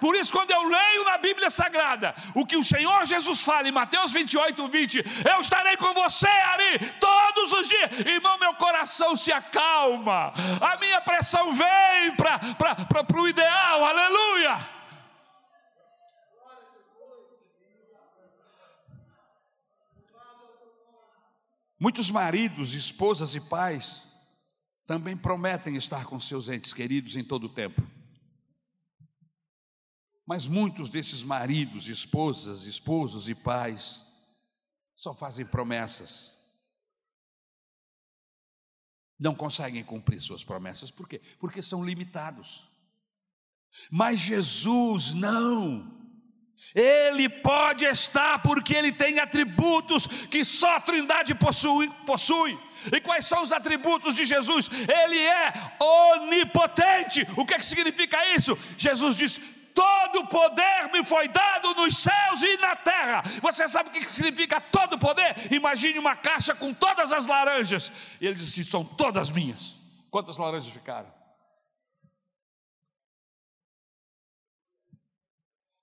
Por 0.00 0.14
isso, 0.14 0.32
quando 0.32 0.52
eu 0.52 0.62
leio 0.62 1.04
na 1.04 1.18
Bíblia 1.18 1.50
Sagrada 1.50 2.14
o 2.32 2.46
que 2.46 2.56
o 2.56 2.62
Senhor 2.62 3.04
Jesus 3.04 3.42
fala 3.42 3.66
em 3.66 3.72
Mateus 3.72 4.12
28, 4.12 4.68
20, 4.68 5.04
eu 5.28 5.40
estarei 5.40 5.76
com 5.76 5.92
você, 5.92 6.28
Ari, 6.28 6.78
todos 7.00 7.52
os 7.52 7.68
dias. 7.68 8.00
Irmão, 8.06 8.38
meu 8.38 8.54
coração 8.54 9.16
se 9.16 9.32
acalma, 9.32 10.32
a 10.60 10.76
minha 10.76 11.00
pressão 11.00 11.52
vem 11.52 12.14
para 12.16 13.20
o 13.20 13.28
ideal, 13.28 13.84
aleluia. 13.84 14.77
Muitos 21.78 22.10
maridos, 22.10 22.74
esposas 22.74 23.34
e 23.34 23.40
pais 23.40 24.06
também 24.86 25.16
prometem 25.16 25.76
estar 25.76 26.06
com 26.06 26.18
seus 26.18 26.48
entes 26.48 26.72
queridos 26.72 27.14
em 27.14 27.22
todo 27.22 27.44
o 27.44 27.48
tempo. 27.48 27.82
Mas 30.26 30.46
muitos 30.46 30.90
desses 30.90 31.22
maridos, 31.22 31.88
esposas, 31.88 32.64
esposos 32.64 33.28
e 33.28 33.34
pais 33.34 34.04
só 34.94 35.14
fazem 35.14 35.46
promessas. 35.46 36.36
Não 39.18 39.34
conseguem 39.34 39.84
cumprir 39.84 40.20
suas 40.20 40.42
promessas, 40.44 40.90
por 40.90 41.08
quê? 41.08 41.20
Porque 41.38 41.62
são 41.62 41.84
limitados. 41.84 42.68
Mas 43.90 44.20
Jesus 44.20 45.14
não. 45.14 45.97
Ele 46.74 47.28
pode 47.28 47.84
estar 47.84 48.40
porque 48.40 48.74
ele 48.74 48.92
tem 48.92 49.18
atributos 49.18 50.06
que 50.06 50.44
só 50.44 50.76
a 50.76 50.80
Trindade 50.80 51.34
possui, 51.34 51.88
possui. 52.04 52.58
E 52.92 53.00
quais 53.00 53.26
são 53.26 53.42
os 53.42 53.52
atributos 53.52 54.14
de 54.14 54.24
Jesus? 54.24 54.68
Ele 54.70 55.18
é 55.18 55.52
onipotente. 55.80 57.26
O 57.36 57.44
que, 57.44 57.54
é 57.54 57.58
que 57.58 57.64
significa 57.64 58.34
isso? 58.34 58.56
Jesus 58.76 59.16
diz: 59.16 59.40
Todo 59.74 60.26
poder 60.26 60.90
me 60.92 61.04
foi 61.04 61.28
dado 61.28 61.74
nos 61.74 61.98
céus 61.98 62.42
e 62.42 62.56
na 62.58 62.76
terra. 62.76 63.22
Você 63.40 63.66
sabe 63.68 63.88
o 63.88 63.92
que 63.92 64.04
significa 64.04 64.60
todo 64.60 64.98
poder? 64.98 65.52
Imagine 65.52 65.98
uma 65.98 66.16
caixa 66.16 66.54
com 66.54 66.74
todas 66.74 67.12
as 67.12 67.26
laranjas. 67.26 67.90
E 68.20 68.26
ele 68.26 68.34
disse: 68.36 68.64
São 68.64 68.84
todas 68.84 69.30
minhas. 69.30 69.78
Quantas 70.10 70.36
laranjas 70.36 70.72
ficaram? 70.72 71.12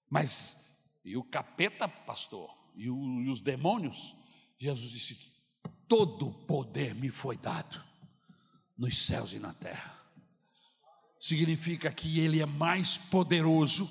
Mas 0.10 0.65
e 1.06 1.16
o 1.16 1.24
capeta, 1.24 1.88
pastor, 1.88 2.50
e, 2.76 2.90
o, 2.90 3.22
e 3.22 3.30
os 3.30 3.40
demônios, 3.40 4.16
Jesus 4.58 4.90
disse: 4.90 5.32
Todo 5.88 6.32
poder 6.48 6.96
me 6.96 7.10
foi 7.10 7.38
dado 7.38 7.82
nos 8.76 9.06
céus 9.06 9.34
e 9.34 9.40
na 9.40 9.54
terra. 9.54 9.94
Significa 11.20 11.92
que 11.92 12.20
Ele 12.20 12.42
é 12.42 12.46
mais 12.46 12.98
poderoso 12.98 13.88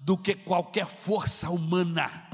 do 0.00 0.18
que 0.18 0.34
qualquer 0.34 0.86
força 0.86 1.50
humana, 1.50 2.28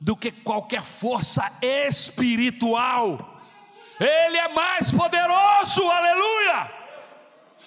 do 0.00 0.16
que 0.16 0.32
qualquer 0.32 0.82
força 0.82 1.56
espiritual. 1.62 3.40
Ele 4.00 4.36
é 4.36 4.48
mais 4.52 4.90
poderoso, 4.90 5.82
aleluia. 5.88 6.84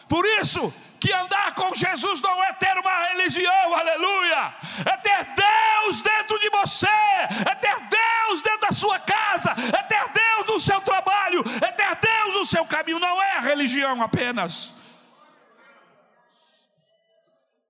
Por 0.10 0.26
isso, 0.26 0.74
que 1.00 1.14
andar 1.14 1.54
com 1.56 1.74
Jesus 1.74 2.22
não 2.22 2.44
é 2.44 2.54
ter 2.54 2.78
uma 2.78 3.08
religião, 3.10 3.74
aleluia, 3.74 4.56
é 4.86 4.98
ter 4.98 5.36
Deus 5.36 6.02
dentro 6.02 6.40
de 6.40 6.50
você, 6.50 6.88
é 6.88 7.56
ter 7.56 7.80
Deus 7.88 8.42
dentro 8.42 8.62
da 8.62 8.72
sua 8.72 9.00
casa, 9.00 9.52
é 9.52 9.84
ter 9.84 10.12
Deus 10.12 10.48
no 10.48 10.60
seu 10.60 10.82
trabalho, 10.82 11.44
é 11.62 11.72
ter 11.72 11.96
Deus 11.96 12.36
no 12.36 12.46
seu 12.46 12.66
caminho, 12.66 13.00
não 13.00 13.22
é 13.22 13.40
religião 13.40 14.02
apenas. 14.02 14.74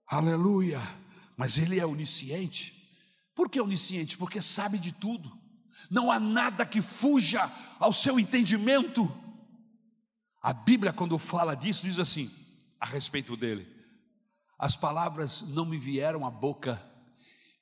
Aleluia, 0.08 0.82
mas 1.36 1.58
Ele 1.58 1.80
é 1.80 1.86
onisciente. 1.86 2.74
Por 3.36 3.50
que 3.50 3.60
onisciente? 3.60 4.18
Porque 4.18 4.42
sabe 4.42 4.80
de 4.80 4.92
tudo, 4.92 5.38
não 5.92 6.12
há 6.12 6.20
nada 6.20 6.66
que 6.66 6.82
fuja 6.82 7.52
ao 7.78 7.92
seu 7.92 8.20
entendimento. 8.20 9.14
A 10.42 10.54
Bíblia, 10.54 10.94
quando 10.94 11.18
fala 11.18 11.56
disso, 11.56 11.84
diz 11.84 12.00
assim: 12.00 12.32
a 12.80 12.86
respeito 12.86 13.36
dele. 13.36 13.68
As 14.58 14.76
palavras 14.76 15.42
não 15.42 15.66
me 15.66 15.78
vieram 15.78 16.26
à 16.26 16.32
boca 16.32 16.84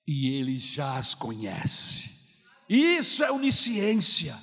e 0.07 0.35
ele 0.35 0.57
já 0.57 0.97
as 0.97 1.13
conhece. 1.13 2.15
Isso 2.69 3.23
é 3.23 3.31
onisciência, 3.31 4.37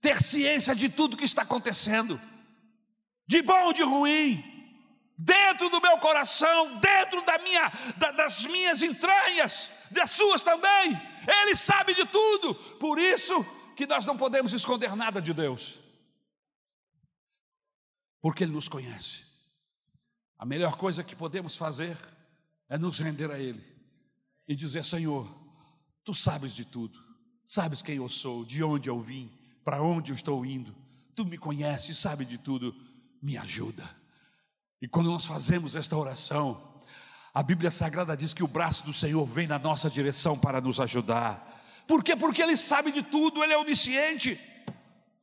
ter 0.00 0.20
ciência 0.22 0.74
de 0.74 0.88
tudo 0.88 1.16
que 1.16 1.24
está 1.24 1.42
acontecendo, 1.42 2.20
de 3.26 3.42
bom 3.42 3.64
ou 3.64 3.72
de 3.72 3.82
ruim, 3.82 4.42
dentro 5.16 5.68
do 5.68 5.80
meu 5.80 5.98
coração, 5.98 6.78
dentro 6.80 7.24
da 7.24 7.38
minha, 7.38 7.70
da, 7.96 8.10
das 8.12 8.44
minhas 8.46 8.82
entranhas, 8.82 9.70
das 9.90 10.10
suas 10.10 10.42
também. 10.42 11.00
Ele 11.42 11.54
sabe 11.54 11.94
de 11.94 12.04
tudo, 12.06 12.54
por 12.78 12.98
isso 12.98 13.44
que 13.76 13.86
nós 13.86 14.04
não 14.04 14.16
podemos 14.16 14.52
esconder 14.52 14.96
nada 14.96 15.22
de 15.22 15.32
Deus, 15.32 15.78
porque 18.20 18.44
Ele 18.44 18.52
nos 18.52 18.68
conhece. 18.68 19.31
A 20.42 20.44
melhor 20.44 20.76
coisa 20.76 21.04
que 21.04 21.14
podemos 21.14 21.54
fazer 21.54 21.96
é 22.68 22.76
nos 22.76 22.98
render 22.98 23.30
a 23.30 23.38
Ele 23.38 23.62
e 24.48 24.56
dizer: 24.56 24.84
Senhor, 24.84 25.32
tu 26.04 26.12
sabes 26.12 26.52
de 26.52 26.64
tudo, 26.64 26.98
sabes 27.44 27.80
quem 27.80 27.98
eu 27.98 28.08
sou, 28.08 28.44
de 28.44 28.60
onde 28.60 28.90
eu 28.90 29.00
vim, 29.00 29.30
para 29.64 29.80
onde 29.80 30.10
eu 30.10 30.16
estou 30.16 30.44
indo, 30.44 30.74
tu 31.14 31.24
me 31.24 31.38
conheces, 31.38 31.96
sabe 31.96 32.24
de 32.24 32.38
tudo, 32.38 32.74
me 33.22 33.38
ajuda. 33.38 33.88
E 34.80 34.88
quando 34.88 35.12
nós 35.12 35.24
fazemos 35.24 35.76
esta 35.76 35.96
oração, 35.96 36.76
a 37.32 37.40
Bíblia 37.40 37.70
Sagrada 37.70 38.16
diz 38.16 38.34
que 38.34 38.42
o 38.42 38.48
braço 38.48 38.84
do 38.84 38.92
Senhor 38.92 39.24
vem 39.24 39.46
na 39.46 39.60
nossa 39.60 39.88
direção 39.88 40.36
para 40.36 40.60
nos 40.60 40.80
ajudar. 40.80 41.62
Por 41.86 42.02
quê? 42.02 42.16
Porque 42.16 42.42
Ele 42.42 42.56
sabe 42.56 42.90
de 42.90 43.04
tudo, 43.04 43.44
Ele 43.44 43.52
é 43.52 43.58
onisciente 43.58 44.40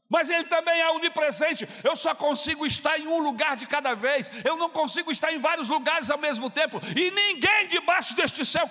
mas 0.09 0.29
Ele 0.29 0.45
também 0.45 0.81
é 0.81 0.89
onipresente. 0.89 1.69
Eu 1.83 1.95
só 1.95 2.15
consigo 2.15 2.65
estar 2.65 2.99
em 2.99 3.07
um 3.07 3.19
lugar 3.19 3.55
de 3.55 3.67
cada 3.67 3.93
vez, 3.93 4.31
eu 4.43 4.57
não 4.57 4.69
consigo 4.69 5.11
estar 5.11 5.31
em 5.31 5.37
vários 5.37 5.69
lugares 5.69 6.09
ao 6.09 6.17
mesmo 6.17 6.49
tempo, 6.49 6.81
e 6.95 7.11
ninguém 7.11 7.67
debaixo 7.67 8.15
deste 8.15 8.43
céu 8.43 8.69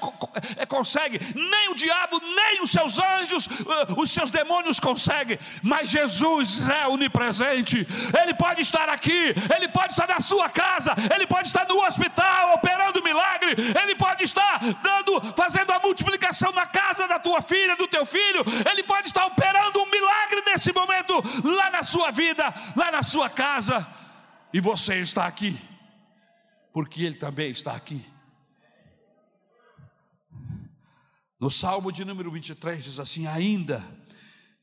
eh, 0.57 0.67
consegue, 0.67 1.21
nem 1.35 1.69
o 1.69 1.75
diabo, 1.75 2.21
nem 2.21 2.61
os 2.61 2.71
seus 2.71 2.99
anjos, 2.99 3.49
eh, 3.49 3.95
os 3.97 4.11
seus 4.11 4.31
demônios 4.31 4.81
conseguem, 4.81 5.39
mas 5.63 5.91
Jesus 5.91 6.69
é 6.69 6.89
onipresente, 6.89 7.87
Ele 8.21 8.35
pode 8.35 8.63
estar 8.63 8.89
aqui, 8.89 9.35
Ele 9.55 9.69
pode 9.69 9.93
estar 9.93 10.09
na 10.09 10.21
sua 10.21 10.49
casa, 10.49 10.95
Ele 11.15 11.27
pode 11.27 11.47
estar 11.47 11.67
no 11.69 11.85
hospital 11.85 12.55
operando 12.55 13.03
milagre, 13.03 13.55
Ele 13.81 13.95
pode 13.95 14.25
estar 14.25 14.59
dando, 14.83 15.35
fazendo 15.37 15.71
a 15.71 15.79
multiplicação 15.79 16.51
na 16.53 16.67
casa 16.67 17.07
da 17.07 17.19
tua 17.19 17.41
filha, 17.43 17.77
do 17.77 17.87
teu 17.87 18.05
filho, 18.05 18.45
Ele 18.71 18.83
pode 18.83 19.09
estar 19.09 19.27
operando 19.27 19.81
um 19.81 19.87
milagre 19.87 20.43
nesse 20.47 20.73
momento 20.73 21.28
lá 21.45 21.71
na 21.71 21.83
sua 21.83 22.11
vida, 22.11 22.45
lá 22.77 22.91
na 22.91 23.03
sua 23.03 23.29
casa, 23.29 23.87
e 24.53 24.61
você 24.61 25.01
está 25.01 25.27
aqui. 25.27 25.59
porque 26.73 27.03
Ele 27.03 27.17
também 27.17 27.51
está 27.51 27.73
aqui. 27.73 28.05
No 31.41 31.51
Salmo 31.51 31.93
de 31.93 32.05
número 32.05 32.31
23 32.31 32.83
diz 32.83 32.99
assim: 32.99 33.27
Ainda 33.27 33.85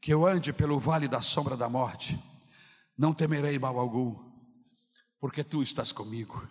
que 0.01 0.13
eu 0.13 0.25
ande 0.25 0.51
pelo 0.51 0.80
vale 0.80 1.08
da 1.08 1.21
sombra 1.21 1.56
da 1.56 1.69
morte, 1.69 2.19
não 2.97 3.13
temerei 3.13 3.58
mal 3.58 3.80
algum, 3.80 4.15
porque 5.19 5.43
tu 5.43 5.62
estás 5.62 5.91
comigo, 5.91 6.47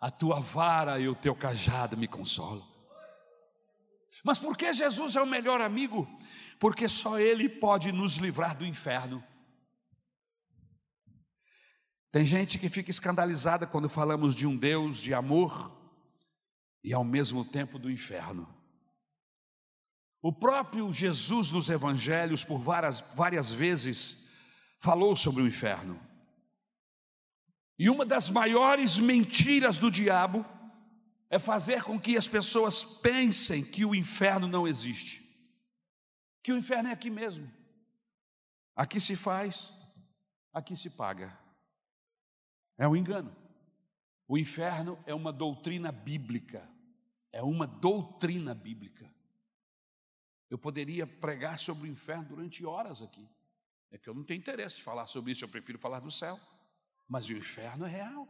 a 0.00 0.10
tua 0.10 0.40
vara 0.40 0.98
e 0.98 1.08
o 1.08 1.14
teu 1.14 1.34
cajado 1.34 1.96
me 1.96 2.06
consolam. 2.06 2.66
Mas 4.24 4.38
por 4.38 4.56
que 4.56 4.72
Jesus 4.72 5.16
é 5.16 5.22
o 5.22 5.26
melhor 5.26 5.60
amigo? 5.60 6.08
Porque 6.58 6.88
só 6.88 7.18
Ele 7.18 7.48
pode 7.48 7.92
nos 7.92 8.16
livrar 8.16 8.56
do 8.56 8.66
inferno. 8.66 9.22
Tem 12.10 12.24
gente 12.24 12.58
que 12.58 12.68
fica 12.68 12.90
escandalizada 12.90 13.66
quando 13.66 13.88
falamos 13.88 14.34
de 14.34 14.46
um 14.46 14.56
Deus 14.56 14.98
de 14.98 15.12
amor 15.12 15.76
e 16.82 16.92
ao 16.92 17.04
mesmo 17.04 17.44
tempo 17.44 17.78
do 17.78 17.90
inferno. 17.90 18.48
O 20.20 20.32
próprio 20.32 20.92
Jesus 20.92 21.50
nos 21.50 21.68
evangelhos, 21.68 22.44
por 22.44 22.58
várias, 22.58 23.00
várias 23.14 23.52
vezes, 23.52 24.26
falou 24.80 25.14
sobre 25.14 25.42
o 25.42 25.46
inferno. 25.46 26.00
E 27.78 27.88
uma 27.88 28.04
das 28.04 28.28
maiores 28.28 28.98
mentiras 28.98 29.78
do 29.78 29.90
diabo 29.90 30.44
é 31.30 31.38
fazer 31.38 31.82
com 31.82 32.00
que 32.00 32.16
as 32.16 32.26
pessoas 32.26 32.84
pensem 32.84 33.62
que 33.62 33.84
o 33.84 33.94
inferno 33.94 34.48
não 34.48 34.66
existe, 34.66 35.27
que 36.48 36.52
o 36.52 36.56
inferno 36.56 36.88
é 36.88 36.92
aqui 36.92 37.10
mesmo. 37.10 37.52
Aqui 38.74 38.98
se 38.98 39.14
faz, 39.14 39.70
aqui 40.50 40.74
se 40.74 40.88
paga. 40.88 41.38
É 42.78 42.88
um 42.88 42.96
engano. 42.96 43.36
O 44.26 44.38
inferno 44.38 44.98
é 45.04 45.12
uma 45.12 45.30
doutrina 45.30 45.92
bíblica, 45.92 46.66
é 47.30 47.42
uma 47.42 47.66
doutrina 47.66 48.54
bíblica. 48.54 49.12
Eu 50.48 50.56
poderia 50.56 51.06
pregar 51.06 51.58
sobre 51.58 51.86
o 51.86 51.92
inferno 51.92 52.24
durante 52.24 52.64
horas 52.64 53.02
aqui. 53.02 53.28
É 53.90 53.98
que 53.98 54.08
eu 54.08 54.14
não 54.14 54.24
tenho 54.24 54.38
interesse 54.38 54.76
de 54.76 54.82
falar 54.82 55.06
sobre 55.06 55.32
isso, 55.32 55.44
eu 55.44 55.50
prefiro 55.50 55.78
falar 55.78 56.00
do 56.00 56.10
céu. 56.10 56.40
Mas 57.06 57.28
o 57.28 57.34
inferno 57.34 57.84
é 57.84 57.90
real. 57.90 58.26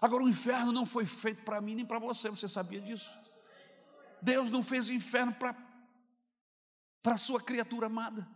Agora, 0.00 0.22
o 0.22 0.28
inferno 0.28 0.70
não 0.70 0.86
foi 0.86 1.04
feito 1.04 1.42
para 1.42 1.60
mim 1.60 1.74
nem 1.74 1.84
para 1.84 1.98
você, 1.98 2.30
você 2.30 2.46
sabia 2.46 2.80
disso? 2.80 3.10
Deus 4.22 4.48
não 4.48 4.62
fez 4.62 4.88
o 4.88 4.92
inferno 4.92 5.34
para 5.34 5.69
a 7.02 7.18
sua 7.18 7.40
criatura 7.40 7.86
amada. 7.86 8.28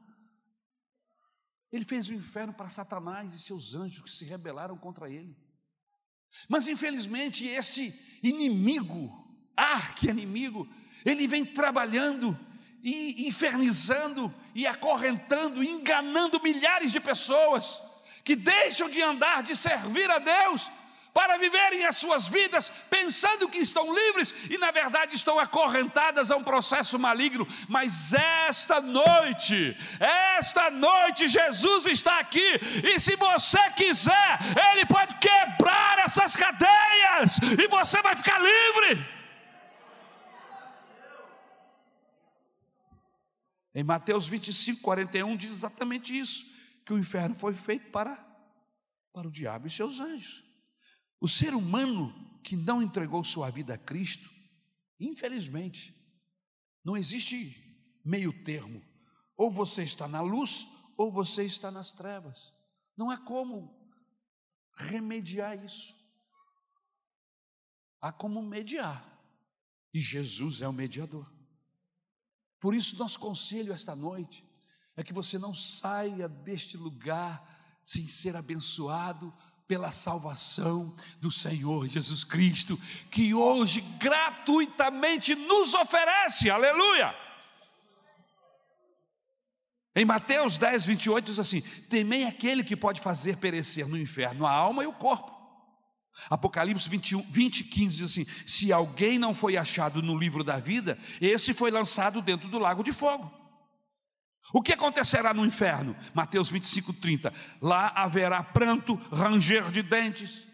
Ele 1.70 1.84
fez 1.84 2.08
o 2.08 2.14
inferno 2.14 2.54
para 2.54 2.68
Satanás 2.68 3.34
e 3.34 3.40
seus 3.40 3.74
anjos 3.74 4.02
que 4.02 4.10
se 4.10 4.24
rebelaram 4.24 4.76
contra 4.76 5.10
ele. 5.10 5.36
Mas 6.48 6.66
infelizmente 6.66 7.46
esse 7.46 7.98
inimigo, 8.22 9.12
arqui-inimigo, 9.56 10.68
ele 11.04 11.26
vem 11.26 11.44
trabalhando 11.44 12.38
e 12.82 13.26
infernizando 13.26 14.32
e 14.54 14.66
acorrentando, 14.66 15.64
enganando 15.64 16.42
milhares 16.42 16.92
de 16.92 17.00
pessoas 17.00 17.82
que 18.22 18.36
deixam 18.36 18.88
de 18.88 19.02
andar, 19.02 19.42
de 19.42 19.54
servir 19.54 20.10
a 20.10 20.18
Deus, 20.18 20.70
para 21.14 21.38
viverem 21.38 21.84
as 21.86 21.96
suas 21.96 22.26
vidas 22.26 22.70
pensando 22.90 23.48
que 23.48 23.58
estão 23.58 23.94
livres 23.94 24.34
e 24.50 24.58
na 24.58 24.72
verdade 24.72 25.14
estão 25.14 25.38
acorrentadas 25.38 26.32
a 26.32 26.36
um 26.36 26.42
processo 26.42 26.98
maligno. 26.98 27.46
Mas 27.68 28.12
esta 28.12 28.80
noite, 28.80 29.76
esta 30.00 30.72
noite 30.72 31.28
Jesus 31.28 31.86
está 31.86 32.18
aqui 32.18 32.60
e 32.82 32.98
se 32.98 33.14
você 33.14 33.70
quiser, 33.76 34.38
ele 34.72 34.84
pode 34.86 35.16
quebrar 35.18 36.00
essas 36.00 36.34
cadeias 36.34 37.38
e 37.62 37.68
você 37.68 38.02
vai 38.02 38.16
ficar 38.16 38.40
livre. 38.40 39.14
Em 43.72 43.84
Mateus 43.84 44.26
25, 44.26 44.80
41 44.82 45.36
diz 45.36 45.50
exatamente 45.50 46.16
isso: 46.16 46.44
que 46.84 46.92
o 46.92 46.98
inferno 46.98 47.36
foi 47.36 47.54
feito 47.54 47.90
para, 47.90 48.18
para 49.12 49.28
o 49.28 49.30
diabo 49.30 49.68
e 49.68 49.70
seus 49.70 50.00
anjos. 50.00 50.43
O 51.20 51.28
ser 51.28 51.54
humano 51.54 52.12
que 52.42 52.56
não 52.56 52.82
entregou 52.82 53.24
sua 53.24 53.50
vida 53.50 53.74
a 53.74 53.78
Cristo, 53.78 54.30
infelizmente, 55.00 55.94
não 56.84 56.96
existe 56.96 58.00
meio 58.04 58.32
termo. 58.44 58.82
Ou 59.36 59.50
você 59.50 59.82
está 59.82 60.06
na 60.06 60.20
luz, 60.20 60.66
ou 60.96 61.10
você 61.10 61.44
está 61.44 61.70
nas 61.70 61.92
trevas. 61.92 62.52
Não 62.96 63.10
há 63.10 63.16
como 63.16 63.74
remediar 64.76 65.64
isso. 65.64 65.94
Há 68.00 68.12
como 68.12 68.42
mediar. 68.42 69.10
E 69.92 70.00
Jesus 70.00 70.60
é 70.60 70.68
o 70.68 70.72
mediador. 70.72 71.32
Por 72.60 72.74
isso, 72.74 72.96
nosso 72.96 73.18
conselho 73.18 73.72
esta 73.72 73.96
noite 73.96 74.44
é 74.96 75.02
que 75.02 75.12
você 75.12 75.38
não 75.38 75.54
saia 75.54 76.28
deste 76.28 76.76
lugar 76.76 77.80
sem 77.84 78.08
ser 78.08 78.36
abençoado 78.36 79.32
pela 79.66 79.90
salvação 79.90 80.94
do 81.20 81.30
Senhor 81.30 81.86
Jesus 81.86 82.22
Cristo, 82.22 82.78
que 83.10 83.32
hoje 83.32 83.80
gratuitamente 83.98 85.34
nos 85.34 85.74
oferece, 85.74 86.50
aleluia. 86.50 87.14
Em 89.96 90.04
Mateus 90.04 90.58
10, 90.58 90.84
28 90.84 91.24
diz 91.24 91.38
assim: 91.38 91.60
Temei 91.88 92.24
aquele 92.24 92.64
que 92.64 92.76
pode 92.76 93.00
fazer 93.00 93.36
perecer 93.36 93.86
no 93.86 93.96
inferno 93.96 94.44
a 94.44 94.50
alma 94.50 94.82
e 94.82 94.86
o 94.86 94.92
corpo. 94.92 95.32
Apocalipse 96.28 96.88
21, 96.88 97.22
20, 97.22 97.64
15 97.64 97.96
diz 97.96 98.10
assim: 98.10 98.26
Se 98.46 98.72
alguém 98.72 99.18
não 99.18 99.32
foi 99.32 99.56
achado 99.56 100.02
no 100.02 100.18
livro 100.18 100.42
da 100.42 100.58
vida, 100.58 100.98
esse 101.20 101.54
foi 101.54 101.70
lançado 101.70 102.20
dentro 102.20 102.48
do 102.48 102.58
lago 102.58 102.82
de 102.82 102.92
fogo. 102.92 103.43
O 104.52 104.62
que 104.62 104.72
acontecerá 104.72 105.32
no 105.32 105.44
inferno? 105.44 105.96
Mateus 106.12 106.50
25, 106.50 106.92
30. 106.94 107.32
Lá 107.60 107.88
haverá 107.88 108.42
pranto, 108.42 108.94
ranger 109.10 109.70
de 109.70 109.82
dentes. 109.82 110.46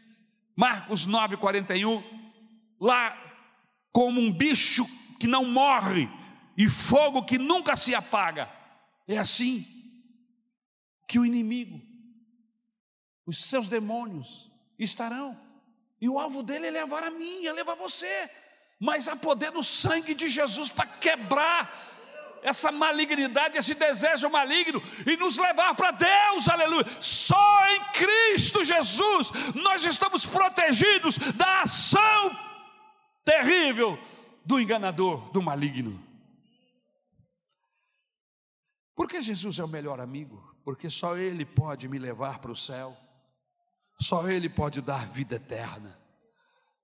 Marcos 0.56 1.06
9, 1.06 1.36
41. 1.36 2.02
Lá, 2.80 3.16
como 3.92 4.20
um 4.20 4.32
bicho 4.32 4.86
que 5.18 5.26
não 5.26 5.44
morre 5.44 6.08
e 6.56 6.68
fogo 6.68 7.24
que 7.24 7.38
nunca 7.38 7.76
se 7.76 7.94
apaga. 7.94 8.50
É 9.06 9.18
assim 9.18 9.66
que 11.08 11.18
o 11.18 11.26
inimigo, 11.26 11.80
os 13.26 13.44
seus 13.44 13.68
demônios 13.68 14.50
estarão 14.78 15.38
e 16.00 16.08
o 16.08 16.18
alvo 16.18 16.42
dele 16.42 16.68
é 16.68 16.70
levar 16.70 17.02
a 17.02 17.10
mim, 17.10 17.44
é 17.44 17.52
levar 17.52 17.74
você. 17.74 18.30
Mas 18.78 19.08
há 19.08 19.16
poder 19.16 19.52
no 19.52 19.62
sangue 19.62 20.14
de 20.14 20.28
Jesus 20.28 20.70
para 20.70 20.86
quebrar 20.86 21.89
essa 22.42 22.72
malignidade, 22.72 23.58
esse 23.58 23.74
desejo 23.74 24.28
maligno 24.30 24.82
e 25.06 25.16
nos 25.16 25.36
levar 25.36 25.74
para 25.74 25.90
Deus, 25.90 26.48
aleluia. 26.48 26.86
Só 27.00 27.66
em 27.68 27.84
Cristo 27.92 28.64
Jesus 28.64 29.30
nós 29.54 29.84
estamos 29.84 30.26
protegidos 30.26 31.18
da 31.34 31.62
ação 31.62 32.38
terrível 33.24 33.98
do 34.44 34.58
enganador, 34.58 35.30
do 35.30 35.42
maligno. 35.42 36.02
Porque 38.94 39.22
Jesus 39.22 39.58
é 39.58 39.64
o 39.64 39.68
melhor 39.68 40.00
amigo? 40.00 40.54
Porque 40.64 40.90
só 40.90 41.16
Ele 41.16 41.44
pode 41.44 41.88
me 41.88 41.98
levar 41.98 42.38
para 42.38 42.52
o 42.52 42.56
céu. 42.56 42.96
Só 43.98 44.28
Ele 44.28 44.48
pode 44.48 44.82
dar 44.82 45.06
vida 45.06 45.36
eterna. 45.36 45.98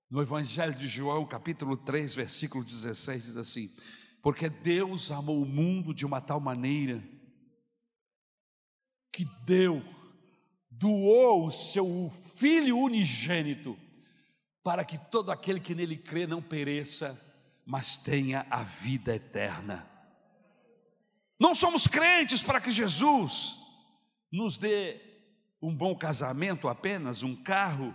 No 0.09 0.21
Evangelho 0.21 0.73
de 0.73 0.87
João, 0.87 1.25
capítulo 1.25 1.75
3, 1.75 2.15
versículo 2.15 2.63
16, 2.63 3.23
diz 3.23 3.37
assim: 3.37 3.69
Porque 4.27 4.49
Deus 4.49 5.09
amou 5.09 5.41
o 5.41 5.45
mundo 5.45 5.93
de 5.93 6.05
uma 6.05 6.19
tal 6.19 6.37
maneira 6.41 7.01
que 9.09 9.23
deu, 9.45 9.81
doou 10.69 11.47
o 11.47 11.49
seu 11.49 12.11
Filho 12.35 12.77
unigênito, 12.77 13.79
para 14.61 14.83
que 14.83 14.97
todo 14.97 15.31
aquele 15.31 15.61
que 15.61 15.73
nele 15.73 15.95
crê 15.95 16.27
não 16.27 16.41
pereça, 16.41 17.17
mas 17.65 17.95
tenha 17.95 18.45
a 18.49 18.63
vida 18.63 19.15
eterna. 19.15 19.89
Não 21.39 21.55
somos 21.55 21.87
crentes 21.87 22.43
para 22.43 22.59
que 22.59 22.69
Jesus 22.69 23.57
nos 24.29 24.57
dê 24.57 24.99
um 25.61 25.73
bom 25.73 25.95
casamento 25.95 26.67
apenas, 26.67 27.23
um 27.23 27.33
carro. 27.33 27.93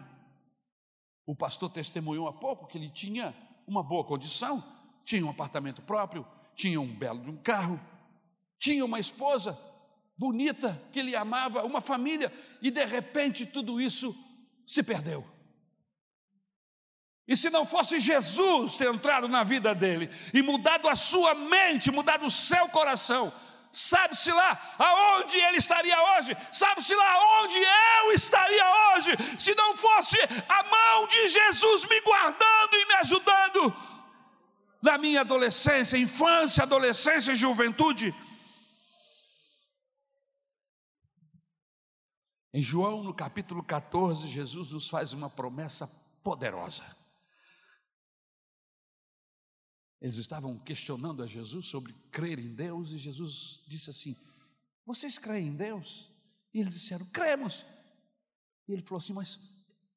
O 1.26 1.36
pastor 1.36 1.68
testemunhou 1.68 2.26
há 2.26 2.32
pouco 2.32 2.66
que 2.66 2.78
ele 2.78 2.88
tinha 2.88 3.34
uma 3.66 3.82
boa 3.82 4.02
condição, 4.02 4.81
tinha 5.04 5.24
um 5.24 5.30
apartamento 5.30 5.82
próprio, 5.82 6.26
tinha 6.54 6.80
um 6.80 6.86
belo 6.86 7.30
um 7.30 7.36
carro, 7.36 7.80
tinha 8.58 8.84
uma 8.84 8.98
esposa 8.98 9.58
bonita 10.16 10.80
que 10.92 11.00
ele 11.00 11.16
amava, 11.16 11.64
uma 11.64 11.80
família, 11.80 12.32
e 12.60 12.70
de 12.70 12.84
repente 12.84 13.44
tudo 13.44 13.80
isso 13.80 14.14
se 14.66 14.82
perdeu. 14.82 15.26
E 17.26 17.36
se 17.36 17.50
não 17.50 17.64
fosse 17.64 17.98
Jesus 17.98 18.76
ter 18.76 18.92
entrado 18.92 19.28
na 19.28 19.42
vida 19.42 19.74
dele 19.74 20.10
e 20.34 20.42
mudado 20.42 20.88
a 20.88 20.94
sua 20.94 21.34
mente, 21.34 21.90
mudado 21.90 22.26
o 22.26 22.30
seu 22.30 22.68
coração, 22.68 23.32
Sabe-se 23.72 24.30
lá 24.30 24.76
aonde 24.78 25.38
ele 25.38 25.56
estaria 25.56 25.96
hoje? 26.14 26.36
Sabe-se 26.52 26.94
lá 26.94 27.10
aonde 27.14 27.56
eu 27.56 28.12
estaria 28.12 28.64
hoje? 28.94 29.12
Se 29.38 29.54
não 29.54 29.74
fosse 29.78 30.18
a 30.46 30.62
mão 30.64 31.06
de 31.06 31.26
Jesus 31.26 31.86
me 31.86 31.98
guardando 32.02 32.74
e 32.74 32.86
me 32.86 32.94
ajudando 32.96 33.74
na 34.82 34.98
minha 34.98 35.20
adolescência, 35.20 35.96
infância, 35.96 36.64
adolescência 36.64 37.32
e 37.32 37.36
juventude. 37.36 38.12
Em 42.52 42.60
João, 42.60 43.02
no 43.02 43.14
capítulo 43.14 43.62
14, 43.62 44.26
Jesus 44.26 44.72
nos 44.72 44.88
faz 44.88 45.12
uma 45.12 45.30
promessa 45.30 45.86
poderosa. 46.22 46.84
Eles 50.00 50.16
estavam 50.16 50.58
questionando 50.58 51.22
a 51.22 51.26
Jesus 51.28 51.66
sobre 51.66 51.94
crer 52.10 52.40
em 52.40 52.52
Deus, 52.52 52.90
e 52.90 52.98
Jesus 52.98 53.62
disse 53.68 53.88
assim: 53.88 54.16
Vocês 54.84 55.16
creem 55.16 55.48
em 55.48 55.56
Deus? 55.56 56.10
E 56.52 56.60
eles 56.60 56.74
disseram: 56.74 57.06
Cremos. 57.06 57.64
E 58.66 58.72
ele 58.72 58.82
falou 58.82 58.98
assim: 58.98 59.12
Mas 59.12 59.38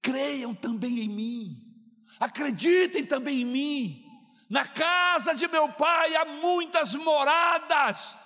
creiam 0.01 0.53
também 0.53 0.99
em 0.99 1.09
mim, 1.09 2.05
acreditem 2.19 3.03
também 3.03 3.41
em 3.41 3.45
mim. 3.45 4.04
Na 4.49 4.67
casa 4.67 5.33
de 5.33 5.47
meu 5.47 5.71
pai 5.73 6.15
há 6.15 6.25
muitas 6.25 6.95
moradas, 6.95 8.17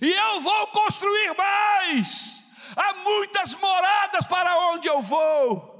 e 0.00 0.10
eu 0.10 0.40
vou 0.40 0.66
construir 0.68 1.34
mais. 1.36 2.42
Há 2.76 2.94
muitas 2.94 3.54
moradas 3.54 4.26
para 4.26 4.58
onde 4.70 4.88
eu 4.88 5.00
vou. 5.00 5.74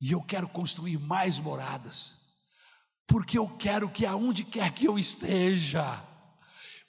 E 0.00 0.12
eu 0.12 0.22
quero 0.22 0.48
construir 0.48 0.98
mais 0.98 1.38
moradas 1.38 2.24
porque 3.06 3.38
eu 3.38 3.48
quero 3.48 3.88
que 3.88 4.06
aonde 4.06 4.44
quer 4.44 4.72
que 4.72 4.86
eu 4.86 4.98
esteja, 4.98 6.02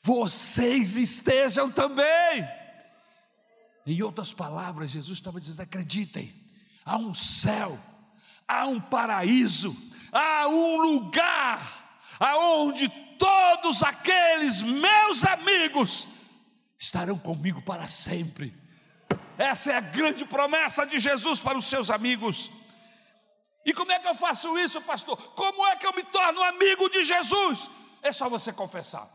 vocês 0.02 0.98
estejam 0.98 1.72
também. 1.72 2.48
Em 3.86 4.02
outras 4.02 4.34
palavras, 4.34 4.92
Jesus 4.92 5.18
estava 5.18 5.40
dizendo: 5.40 5.62
acreditem, 5.62 6.34
há 6.84 6.98
um 6.98 7.14
céu, 7.14 7.80
há 8.48 8.66
um 8.66 8.80
paraíso, 8.80 9.76
há 10.12 10.48
um 10.48 10.78
lugar 10.78 12.00
aonde 12.20 12.90
todos 13.18 13.84
aqueles 13.84 14.62
meus 14.62 15.26
amigos 15.26 16.08
estarão 16.78 17.18
comigo 17.18 17.62
para 17.62 17.88
sempre. 17.88 18.54
Essa 19.38 19.72
é 19.72 19.76
a 19.76 19.82
grande 19.82 20.26
promessa 20.26 20.86
de 20.86 21.00
Jesus 21.00 21.42
para 21.42 21.58
os 21.58 21.66
seus 21.66 21.90
amigos. 21.90 22.52
E 23.66 23.74
como 23.74 23.92
é 23.92 24.00
que 24.00 24.08
eu 24.08 24.16
faço 24.16 24.58
isso, 24.60 24.80
pastor? 24.82 25.18
Como 25.34 25.66
é 25.68 25.76
que 25.76 25.86
eu 25.86 25.94
me 25.94 26.04
torno 26.04 26.42
amigo 26.44 26.90
de 26.90 27.04
Jesus? 27.04 27.70
É 28.02 28.12
só 28.12 28.30
você 28.30 28.54
confessar. 28.54 29.10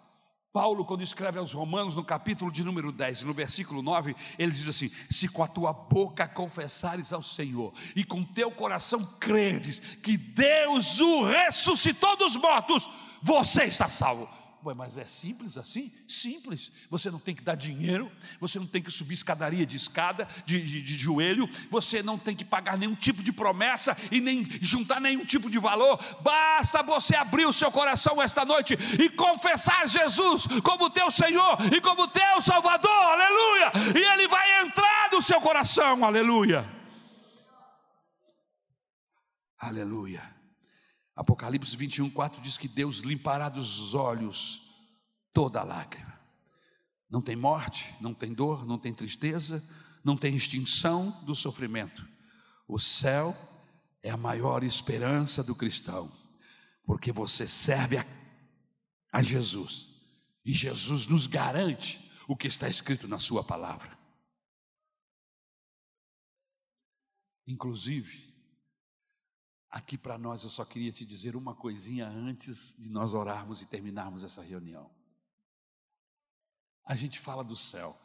Paulo, 0.53 0.85
quando 0.85 1.03
escreve 1.03 1.39
aos 1.39 1.53
Romanos, 1.53 1.95
no 1.95 2.05
capítulo 2.05 2.51
de 2.51 2.65
número 2.65 2.91
10, 2.91 3.23
no 3.23 3.33
versículo 3.33 3.83
9, 3.83 4.17
ele 4.37 4.51
diz 4.51 4.67
assim: 4.67 4.91
Se 5.09 5.29
com 5.29 5.45
a 5.45 5.49
tua 5.49 5.73
boca 5.73 6.27
confessares 6.27 7.13
ao 7.13 7.23
Senhor 7.23 7.73
e 7.95 8.03
com 8.03 8.25
teu 8.25 8.51
coração 8.51 9.05
creres 9.21 9.79
que 9.79 10.17
Deus 10.17 10.99
o 10.99 11.23
ressuscitou 11.23 12.17
dos 12.17 12.35
mortos, 12.35 12.91
você 13.23 13.65
está 13.65 13.87
salvo. 13.87 14.40
Ué, 14.63 14.75
mas 14.75 14.99
é 14.99 15.05
simples 15.05 15.57
assim? 15.57 15.91
Simples. 16.07 16.71
Você 16.91 17.11
não 17.11 17.19
tem 17.19 17.35
que 17.35 17.43
dar 17.43 17.55
dinheiro, 17.55 18.13
você 18.39 18.59
não 18.59 18.67
tem 18.67 18.83
que 18.83 18.91
subir 18.91 19.15
escadaria 19.15 19.65
de 19.65 19.77
escada, 19.77 20.29
de, 20.45 20.63
de, 20.63 20.83
de, 20.83 20.99
joelho, 20.99 21.49
você 21.71 22.03
não 22.03 22.19
tem 22.19 22.37
que 22.37 22.45
pagar 22.45 22.77
nenhum 22.77 22.95
tipo 22.95 23.23
de 23.23 23.33
promessa 23.33 23.97
e 24.13 24.21
nem 24.21 24.47
juntar 24.61 25.01
nenhum 25.01 25.25
tipo 25.25 25.49
de 25.49 25.59
valor. 25.59 25.99
Basta 26.21 26.83
você 26.83 27.17
abrir 27.17 27.47
o 27.47 27.53
seu 27.53 27.73
coração 27.73 28.21
esta 28.21 28.45
noite 28.45 28.77
e 28.99 29.09
confessar 29.09 29.89
Jesus 29.89 30.47
como 30.63 30.91
teu 30.91 31.11
Senhor 31.11 31.57
e 31.75 31.81
como 31.81 32.07
teu 32.09 32.41
Salvador, 32.43 32.91
aleluia! 32.91 33.73
E 33.99 34.13
Ele 34.13 34.29
vai 34.29 34.61
entrar 34.61 35.11
no 35.11 35.23
seu 35.23 35.41
coração, 35.41 36.05
aleluia. 36.05 36.69
Aleluia. 39.59 40.40
Apocalipse 41.21 41.77
21, 41.77 42.09
4 42.09 42.41
diz 42.41 42.57
que 42.57 42.67
Deus 42.67 43.01
limpará 43.01 43.51
dos 43.51 43.93
olhos 43.93 44.63
toda 45.35 45.63
lágrima. 45.63 46.19
Não 47.11 47.21
tem 47.21 47.37
morte, 47.37 47.95
não 48.01 48.15
tem 48.15 48.33
dor, 48.33 48.65
não 48.65 48.79
tem 48.79 48.95
tristeza, 48.95 49.63
não 50.03 50.17
tem 50.17 50.35
extinção 50.35 51.11
do 51.27 51.35
sofrimento. 51.35 52.09
O 52.67 52.79
céu 52.79 53.37
é 54.03 54.09
a 54.09 54.17
maior 54.17 54.65
esperança 54.65 55.45
do 55.45 55.55
cristão, 55.55 56.11
porque 56.87 57.13
você 57.13 57.47
serve 57.47 57.99
a, 57.99 58.07
a 59.13 59.21
Jesus 59.21 59.91
e 60.43 60.55
Jesus 60.55 61.07
nos 61.07 61.27
garante 61.27 62.11
o 62.27 62.35
que 62.35 62.47
está 62.47 62.67
escrito 62.67 63.07
na 63.07 63.19
Sua 63.19 63.45
palavra. 63.45 63.95
Inclusive, 67.47 68.30
Aqui 69.71 69.97
para 69.97 70.19
nós 70.19 70.43
eu 70.43 70.51
só 70.51 70.65
queria 70.65 70.91
te 70.91 71.05
dizer 71.05 71.37
uma 71.37 71.55
coisinha 71.55 72.09
antes 72.09 72.75
de 72.77 72.91
nós 72.91 73.15
orarmos 73.15 73.63
e 73.63 73.67
terminarmos 73.67 74.25
essa 74.25 74.43
reunião. 74.43 74.91
A 76.85 76.97
gente 76.97 77.21
fala 77.21 77.45
do 77.45 77.55
céu, 77.55 77.97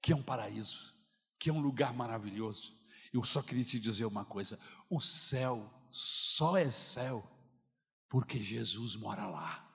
que 0.00 0.12
é 0.12 0.16
um 0.16 0.22
paraíso, 0.22 0.94
que 1.40 1.50
é 1.50 1.52
um 1.52 1.60
lugar 1.60 1.92
maravilhoso. 1.92 2.78
Eu 3.12 3.24
só 3.24 3.42
queria 3.42 3.64
te 3.64 3.80
dizer 3.80 4.04
uma 4.04 4.24
coisa: 4.24 4.56
o 4.88 5.00
céu 5.00 5.68
só 5.90 6.56
é 6.56 6.70
céu 6.70 7.28
porque 8.08 8.40
Jesus 8.40 8.94
mora 8.94 9.26
lá. 9.26 9.68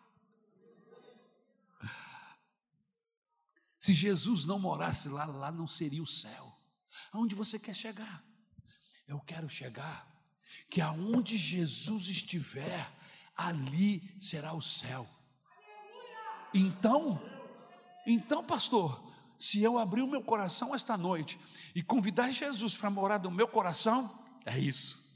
Se 3.78 3.94
Jesus 3.94 4.46
não 4.46 4.60
morasse 4.60 5.10
lá, 5.10 5.26
lá 5.26 5.52
não 5.52 5.68
seria 5.68 6.02
o 6.02 6.08
céu. 6.08 6.58
Aonde 7.12 7.36
você 7.36 7.60
quer 7.60 7.74
chegar? 7.74 8.24
Eu 9.08 9.20
quero 9.22 9.50
chegar 9.50 10.09
que 10.70 10.82
aonde 10.82 11.38
Jesus 11.38 12.10
estiver, 12.10 12.90
ali 13.36 14.02
será 14.20 14.54
o 14.54 14.62
céu. 14.62 15.08
Então, 16.54 17.22
então, 18.06 18.44
pastor, 18.44 19.04
se 19.38 19.62
eu 19.64 19.78
abrir 19.78 20.02
o 20.02 20.08
meu 20.08 20.22
coração 20.22 20.76
esta 20.76 20.98
noite 20.98 21.40
e 21.74 21.82
convidar 21.82 22.32
Jesus 22.32 22.76
para 22.76 22.90
morar 22.90 23.20
no 23.20 23.32
meu 23.32 23.48
coração, 23.48 24.20
é 24.46 24.58
isso. 24.58 25.10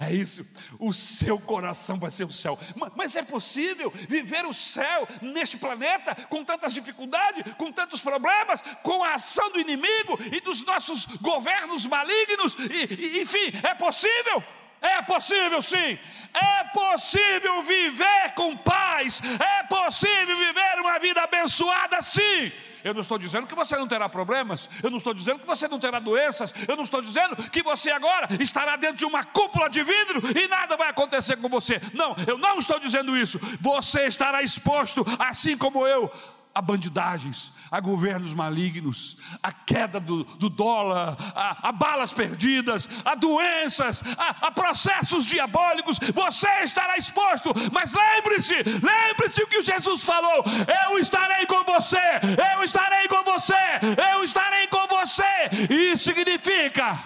É 0.00 0.10
isso, 0.10 0.46
o 0.78 0.94
seu 0.94 1.38
coração 1.38 1.98
vai 1.98 2.10
ser 2.10 2.24
o 2.24 2.32
céu. 2.32 2.58
Mas 2.96 3.16
é 3.16 3.22
possível 3.22 3.90
viver 4.08 4.46
o 4.46 4.54
céu 4.54 5.06
neste 5.20 5.58
planeta 5.58 6.14
com 6.26 6.42
tantas 6.42 6.72
dificuldades, 6.72 7.54
com 7.56 7.70
tantos 7.70 8.00
problemas, 8.00 8.62
com 8.82 9.04
a 9.04 9.14
ação 9.14 9.52
do 9.52 9.60
inimigo 9.60 10.18
e 10.32 10.40
dos 10.40 10.64
nossos 10.64 11.04
governos 11.20 11.84
malignos, 11.84 12.54
e, 12.54 12.94
e, 12.94 13.22
enfim, 13.22 13.52
é 13.62 13.74
possível. 13.74 14.42
É 14.80 15.02
possível 15.02 15.60
sim, 15.60 15.98
é 16.32 16.64
possível 16.72 17.62
viver 17.62 18.32
com 18.34 18.56
paz, 18.56 19.20
é 19.40 19.64
possível 19.64 20.36
viver 20.36 20.80
uma 20.80 20.98
vida 20.98 21.22
abençoada 21.22 22.00
sim. 22.00 22.52
Eu 22.84 22.94
não 22.94 23.00
estou 23.00 23.18
dizendo 23.18 23.46
que 23.46 23.54
você 23.54 23.76
não 23.76 23.88
terá 23.88 24.08
problemas, 24.08 24.70
eu 24.82 24.90
não 24.90 24.98
estou 24.98 25.12
dizendo 25.12 25.40
que 25.40 25.46
você 25.46 25.66
não 25.66 25.80
terá 25.80 25.98
doenças, 25.98 26.54
eu 26.66 26.76
não 26.76 26.84
estou 26.84 27.02
dizendo 27.02 27.36
que 27.50 27.62
você 27.62 27.90
agora 27.90 28.28
estará 28.40 28.76
dentro 28.76 28.96
de 28.98 29.04
uma 29.04 29.24
cúpula 29.24 29.68
de 29.68 29.82
vidro 29.82 30.22
e 30.38 30.46
nada 30.46 30.76
vai 30.76 30.88
acontecer 30.88 31.36
com 31.36 31.48
você. 31.48 31.80
Não, 31.92 32.14
eu 32.26 32.38
não 32.38 32.58
estou 32.58 32.78
dizendo 32.78 33.16
isso. 33.16 33.38
Você 33.60 34.06
estará 34.06 34.42
exposto, 34.42 35.04
assim 35.18 35.56
como 35.56 35.86
eu, 35.86 36.10
a 36.54 36.60
bandidagens, 36.60 37.52
a 37.70 37.80
governos 37.80 38.34
malignos, 38.34 39.16
a 39.42 39.52
queda 39.52 40.00
do, 40.00 40.24
do 40.24 40.48
dólar, 40.48 41.16
a, 41.34 41.68
a, 41.68 41.72
balas 41.72 42.12
perdidas, 42.12 42.88
a 43.04 43.14
doenças, 43.14 44.02
a, 44.16 44.48
a, 44.48 44.50
processos 44.50 45.24
diabólicos, 45.24 45.98
você 46.14 46.50
estará 46.62 46.96
exposto, 46.96 47.52
mas 47.72 47.94
lembre-se, 47.94 48.54
lembre-se 48.54 49.42
o 49.42 49.46
que 49.46 49.62
Jesus 49.62 50.02
falou: 50.04 50.44
eu 50.84 50.98
estarei 50.98 51.46
com 51.46 51.62
você, 51.64 52.20
eu 52.52 52.62
estarei 52.62 53.06
com 53.08 53.22
você, 53.22 53.54
eu 54.12 54.24
estarei 54.24 54.66
com 54.66 54.86
você, 54.86 55.68
isso 55.70 56.04
significa 56.04 56.98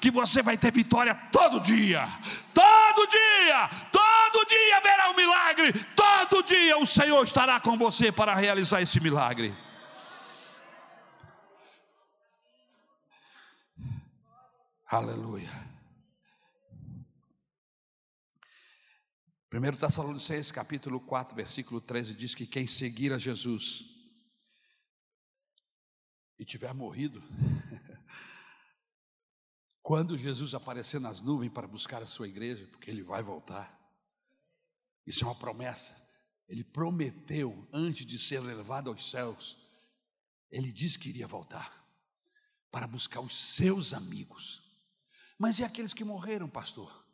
que 0.00 0.10
você 0.10 0.42
vai 0.42 0.56
ter 0.56 0.72
vitória 0.72 1.14
todo 1.32 1.60
dia, 1.60 2.06
todo 2.52 3.06
dia, 3.06 3.68
todo 3.90 4.44
dia 4.46 4.80
verá 4.80 5.10
um 5.10 5.16
milagre, 5.16 5.72
todo 5.94 6.42
dia 6.42 6.78
o 6.78 6.86
Senhor 6.86 7.22
estará 7.22 7.60
com 7.60 7.76
você 7.76 8.10
para 8.12 8.34
realizar 8.34 8.82
esse 8.82 9.00
milagre. 9.00 9.54
Aleluia. 14.88 15.66
1 19.52 19.76
Tessalonicenses 19.76 20.52
capítulo 20.52 21.00
4, 21.00 21.34
versículo 21.34 21.80
13 21.80 22.14
diz 22.14 22.34
que 22.34 22.46
quem 22.46 22.66
seguir 22.66 23.12
a 23.12 23.18
Jesus 23.18 23.84
e 26.38 26.44
tiver 26.44 26.74
morrido 26.74 27.22
Quando 29.86 30.18
Jesus 30.18 30.52
aparecer 30.52 31.00
nas 31.00 31.20
nuvens 31.20 31.52
para 31.52 31.68
buscar 31.68 32.02
a 32.02 32.06
sua 32.06 32.26
igreja, 32.26 32.66
porque 32.72 32.90
ele 32.90 33.04
vai 33.04 33.22
voltar, 33.22 33.72
isso 35.06 35.22
é 35.22 35.28
uma 35.28 35.34
promessa. 35.36 35.96
Ele 36.48 36.64
prometeu, 36.64 37.68
antes 37.72 38.04
de 38.04 38.18
ser 38.18 38.40
levado 38.40 38.90
aos 38.90 39.08
céus, 39.08 39.56
ele 40.50 40.72
disse 40.72 40.98
que 40.98 41.08
iria 41.08 41.28
voltar 41.28 41.86
para 42.68 42.84
buscar 42.88 43.20
os 43.20 43.38
seus 43.54 43.94
amigos. 43.94 44.60
Mas 45.38 45.60
e 45.60 45.64
aqueles 45.64 45.94
que 45.94 46.02
morreram, 46.02 46.48
pastor? 46.48 47.06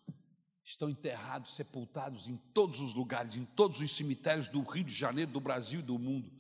Estão 0.65 0.89
enterrados, 0.89 1.55
sepultados 1.55 2.27
em 2.27 2.39
todos 2.55 2.81
os 2.81 2.95
lugares, 2.95 3.37
em 3.37 3.45
todos 3.45 3.83
os 3.83 3.95
cemitérios 3.95 4.49
do 4.49 4.63
Rio 4.63 4.85
de 4.85 4.95
Janeiro, 4.95 5.31
do 5.31 5.41
Brasil 5.41 5.81
e 5.81 5.83
do 5.83 5.99
mundo. 5.99 6.33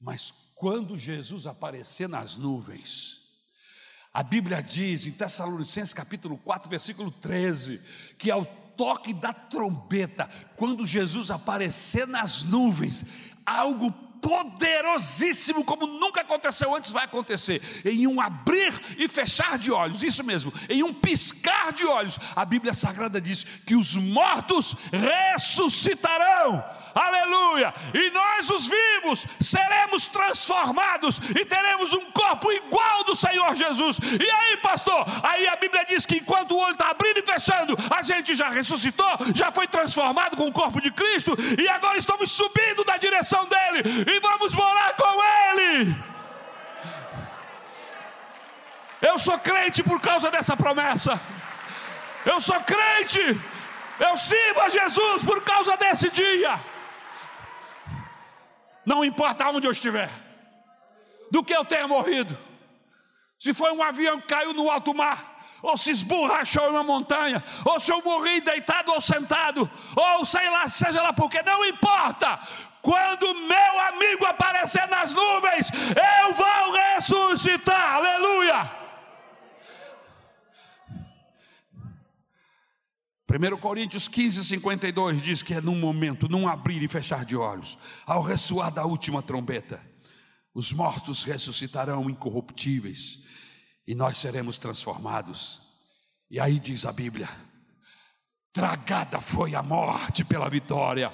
Mas 0.00 0.30
quando 0.54 0.96
Jesus 0.96 1.44
aparecer 1.44 2.08
nas 2.08 2.36
nuvens, 2.36 3.25
a 4.16 4.22
Bíblia 4.22 4.62
diz 4.62 5.06
em 5.06 5.10
Tessalonicenses 5.12 5.92
capítulo 5.92 6.38
4, 6.38 6.70
versículo 6.70 7.10
13, 7.10 7.82
que 8.16 8.30
ao 8.30 8.46
toque 8.46 9.12
da 9.12 9.30
trombeta, 9.30 10.26
quando 10.56 10.86
Jesus 10.86 11.30
aparecer 11.30 12.06
nas 12.06 12.42
nuvens, 12.42 13.04
algo 13.44 13.92
poderosíssimo, 14.20 15.64
como 15.64 15.86
nunca 15.86 16.20
aconteceu 16.20 16.74
antes, 16.74 16.90
vai 16.90 17.04
acontecer. 17.04 17.62
Em 17.84 18.06
um 18.06 18.20
abrir 18.20 18.72
e 18.98 19.08
fechar 19.08 19.58
de 19.58 19.70
olhos, 19.70 20.02
isso 20.02 20.24
mesmo, 20.24 20.52
em 20.68 20.82
um 20.82 20.92
piscar 20.92 21.72
de 21.72 21.86
olhos, 21.86 22.18
a 22.34 22.44
Bíblia 22.44 22.74
Sagrada 22.74 23.20
diz 23.20 23.44
que 23.64 23.74
os 23.74 23.94
mortos 23.94 24.74
ressuscitarão 24.92 26.64
aleluia, 26.96 27.74
e 27.92 28.10
nós, 28.10 28.48
os 28.48 28.66
vivos, 28.66 29.26
seremos 29.38 30.06
transformados 30.06 31.18
e 31.38 31.44
teremos 31.44 31.92
um 31.92 32.10
corpo 32.10 32.50
igual 32.50 33.04
do 33.04 33.14
Senhor 33.14 33.54
Jesus. 33.54 33.98
E 33.98 34.30
aí, 34.30 34.56
pastor? 34.58 35.04
Aí 35.22 35.46
a 35.46 35.56
Bíblia 35.56 35.84
diz 35.84 36.06
que 36.06 36.16
enquanto 36.16 36.52
o 36.52 36.58
olho 36.58 36.72
está 36.72 36.90
abrindo 36.90 37.18
e 37.18 37.26
fechando, 37.26 37.76
a 37.94 38.00
gente 38.00 38.34
já 38.34 38.48
ressuscitou, 38.48 39.06
já 39.34 39.50
foi 39.52 39.66
transformado 39.66 40.36
com 40.36 40.46
o 40.46 40.52
corpo 40.52 40.80
de 40.80 40.90
Cristo, 40.90 41.36
e 41.60 41.68
agora 41.68 41.98
estamos 41.98 42.30
subindo 42.30 42.84
na 42.86 42.96
direção 42.96 43.46
dele 43.46 43.82
e 44.16 44.20
vamos 44.20 44.54
morar 44.54 44.96
com 44.96 45.22
ele. 45.24 45.96
Eu 49.00 49.18
sou 49.18 49.38
crente 49.38 49.82
por 49.82 50.00
causa 50.00 50.30
dessa 50.30 50.56
promessa. 50.56 51.20
Eu 52.24 52.40
sou 52.40 52.60
crente. 52.60 53.20
Eu 53.98 54.16
sirvo 54.16 54.60
a 54.60 54.68
Jesus 54.68 55.24
por 55.24 55.42
causa 55.42 55.76
desse 55.76 56.10
dia 56.10 56.58
não 58.86 59.04
importa 59.04 59.48
onde 59.50 59.66
eu 59.66 59.72
estiver, 59.72 60.08
do 61.28 61.42
que 61.42 61.52
eu 61.52 61.64
tenha 61.64 61.88
morrido, 61.88 62.38
se 63.36 63.52
foi 63.52 63.72
um 63.72 63.82
avião 63.82 64.20
que 64.20 64.28
caiu 64.28 64.54
no 64.54 64.70
alto 64.70 64.94
mar, 64.94 65.34
ou 65.60 65.76
se 65.76 65.90
esborrachou 65.90 66.66
em 66.66 66.70
uma 66.70 66.84
montanha, 66.84 67.42
ou 67.64 67.80
se 67.80 67.90
eu 67.90 68.00
morri 68.00 68.40
deitado 68.40 68.92
ou 68.92 69.00
sentado, 69.00 69.68
ou 69.96 70.24
sei 70.24 70.48
lá, 70.48 70.68
seja 70.68 71.02
lá 71.02 71.12
porque, 71.12 71.42
não 71.42 71.64
importa, 71.64 72.38
quando 72.86 73.34
meu 73.34 73.80
amigo 73.88 74.24
aparecer 74.26 74.86
nas 74.86 75.12
nuvens, 75.12 75.68
eu 75.72 76.34
vou 76.34 76.72
ressuscitar, 76.94 77.96
aleluia. 77.96 78.70
1 83.28 83.56
Coríntios 83.58 84.06
15, 84.06 84.44
52 84.44 85.20
diz 85.20 85.42
que 85.42 85.54
é 85.54 85.60
num 85.60 85.74
momento, 85.74 86.28
num 86.28 86.46
abrir 86.46 86.80
e 86.80 86.86
fechar 86.86 87.24
de 87.24 87.36
olhos, 87.36 87.76
ao 88.06 88.22
ressoar 88.22 88.70
da 88.70 88.84
última 88.84 89.20
trombeta, 89.20 89.82
os 90.54 90.72
mortos 90.72 91.24
ressuscitarão 91.24 92.08
incorruptíveis 92.08 93.24
e 93.84 93.96
nós 93.96 94.16
seremos 94.18 94.58
transformados. 94.58 95.60
E 96.30 96.38
aí 96.38 96.60
diz 96.60 96.86
a 96.86 96.92
Bíblia: 96.92 97.28
tragada 98.52 99.20
foi 99.20 99.56
a 99.56 99.62
morte 99.62 100.24
pela 100.24 100.48
vitória. 100.48 101.12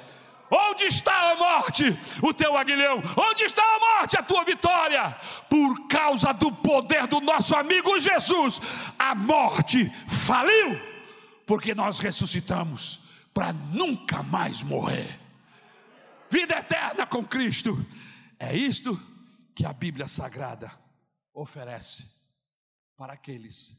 Onde 0.55 0.84
está 0.84 1.30
a 1.30 1.34
morte, 1.34 1.84
o 2.22 2.34
teu 2.34 2.59
aguilhão? 2.59 3.03
Onde 3.16 3.44
está 3.44 3.62
a 3.62 3.78
morte, 3.78 4.18
a 4.18 4.22
tua 4.22 4.44
vitória? 4.44 5.14
Por 5.48 5.88
causa 5.88 6.34
do 6.34 6.53
poder 6.53 7.07
do 7.07 7.22
nosso 7.22 7.57
amigo 7.57 7.98
Jesus, 7.98 8.61
a 8.98 9.14
morte 9.14 9.90
faliu 10.09 10.78
porque 11.46 11.74
nós 11.74 12.00
ressuscitamos 12.00 13.00
para 13.32 13.53
nunca 13.53 14.22
mais 14.22 14.62
morrer. 14.62 15.18
Vida 16.30 16.59
eterna 16.59 17.07
com 17.07 17.24
Cristo. 17.24 17.74
É 18.38 18.55
isto 18.55 19.00
que 19.55 19.64
a 19.64 19.72
Bíblia 19.72 20.07
Sagrada 20.07 20.70
oferece 21.32 22.11
para 22.94 23.14
aqueles 23.14 23.74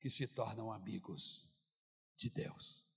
que 0.00 0.10
se 0.10 0.26
tornam 0.26 0.72
amigos 0.72 1.48
de 2.16 2.28
Deus. 2.28 2.91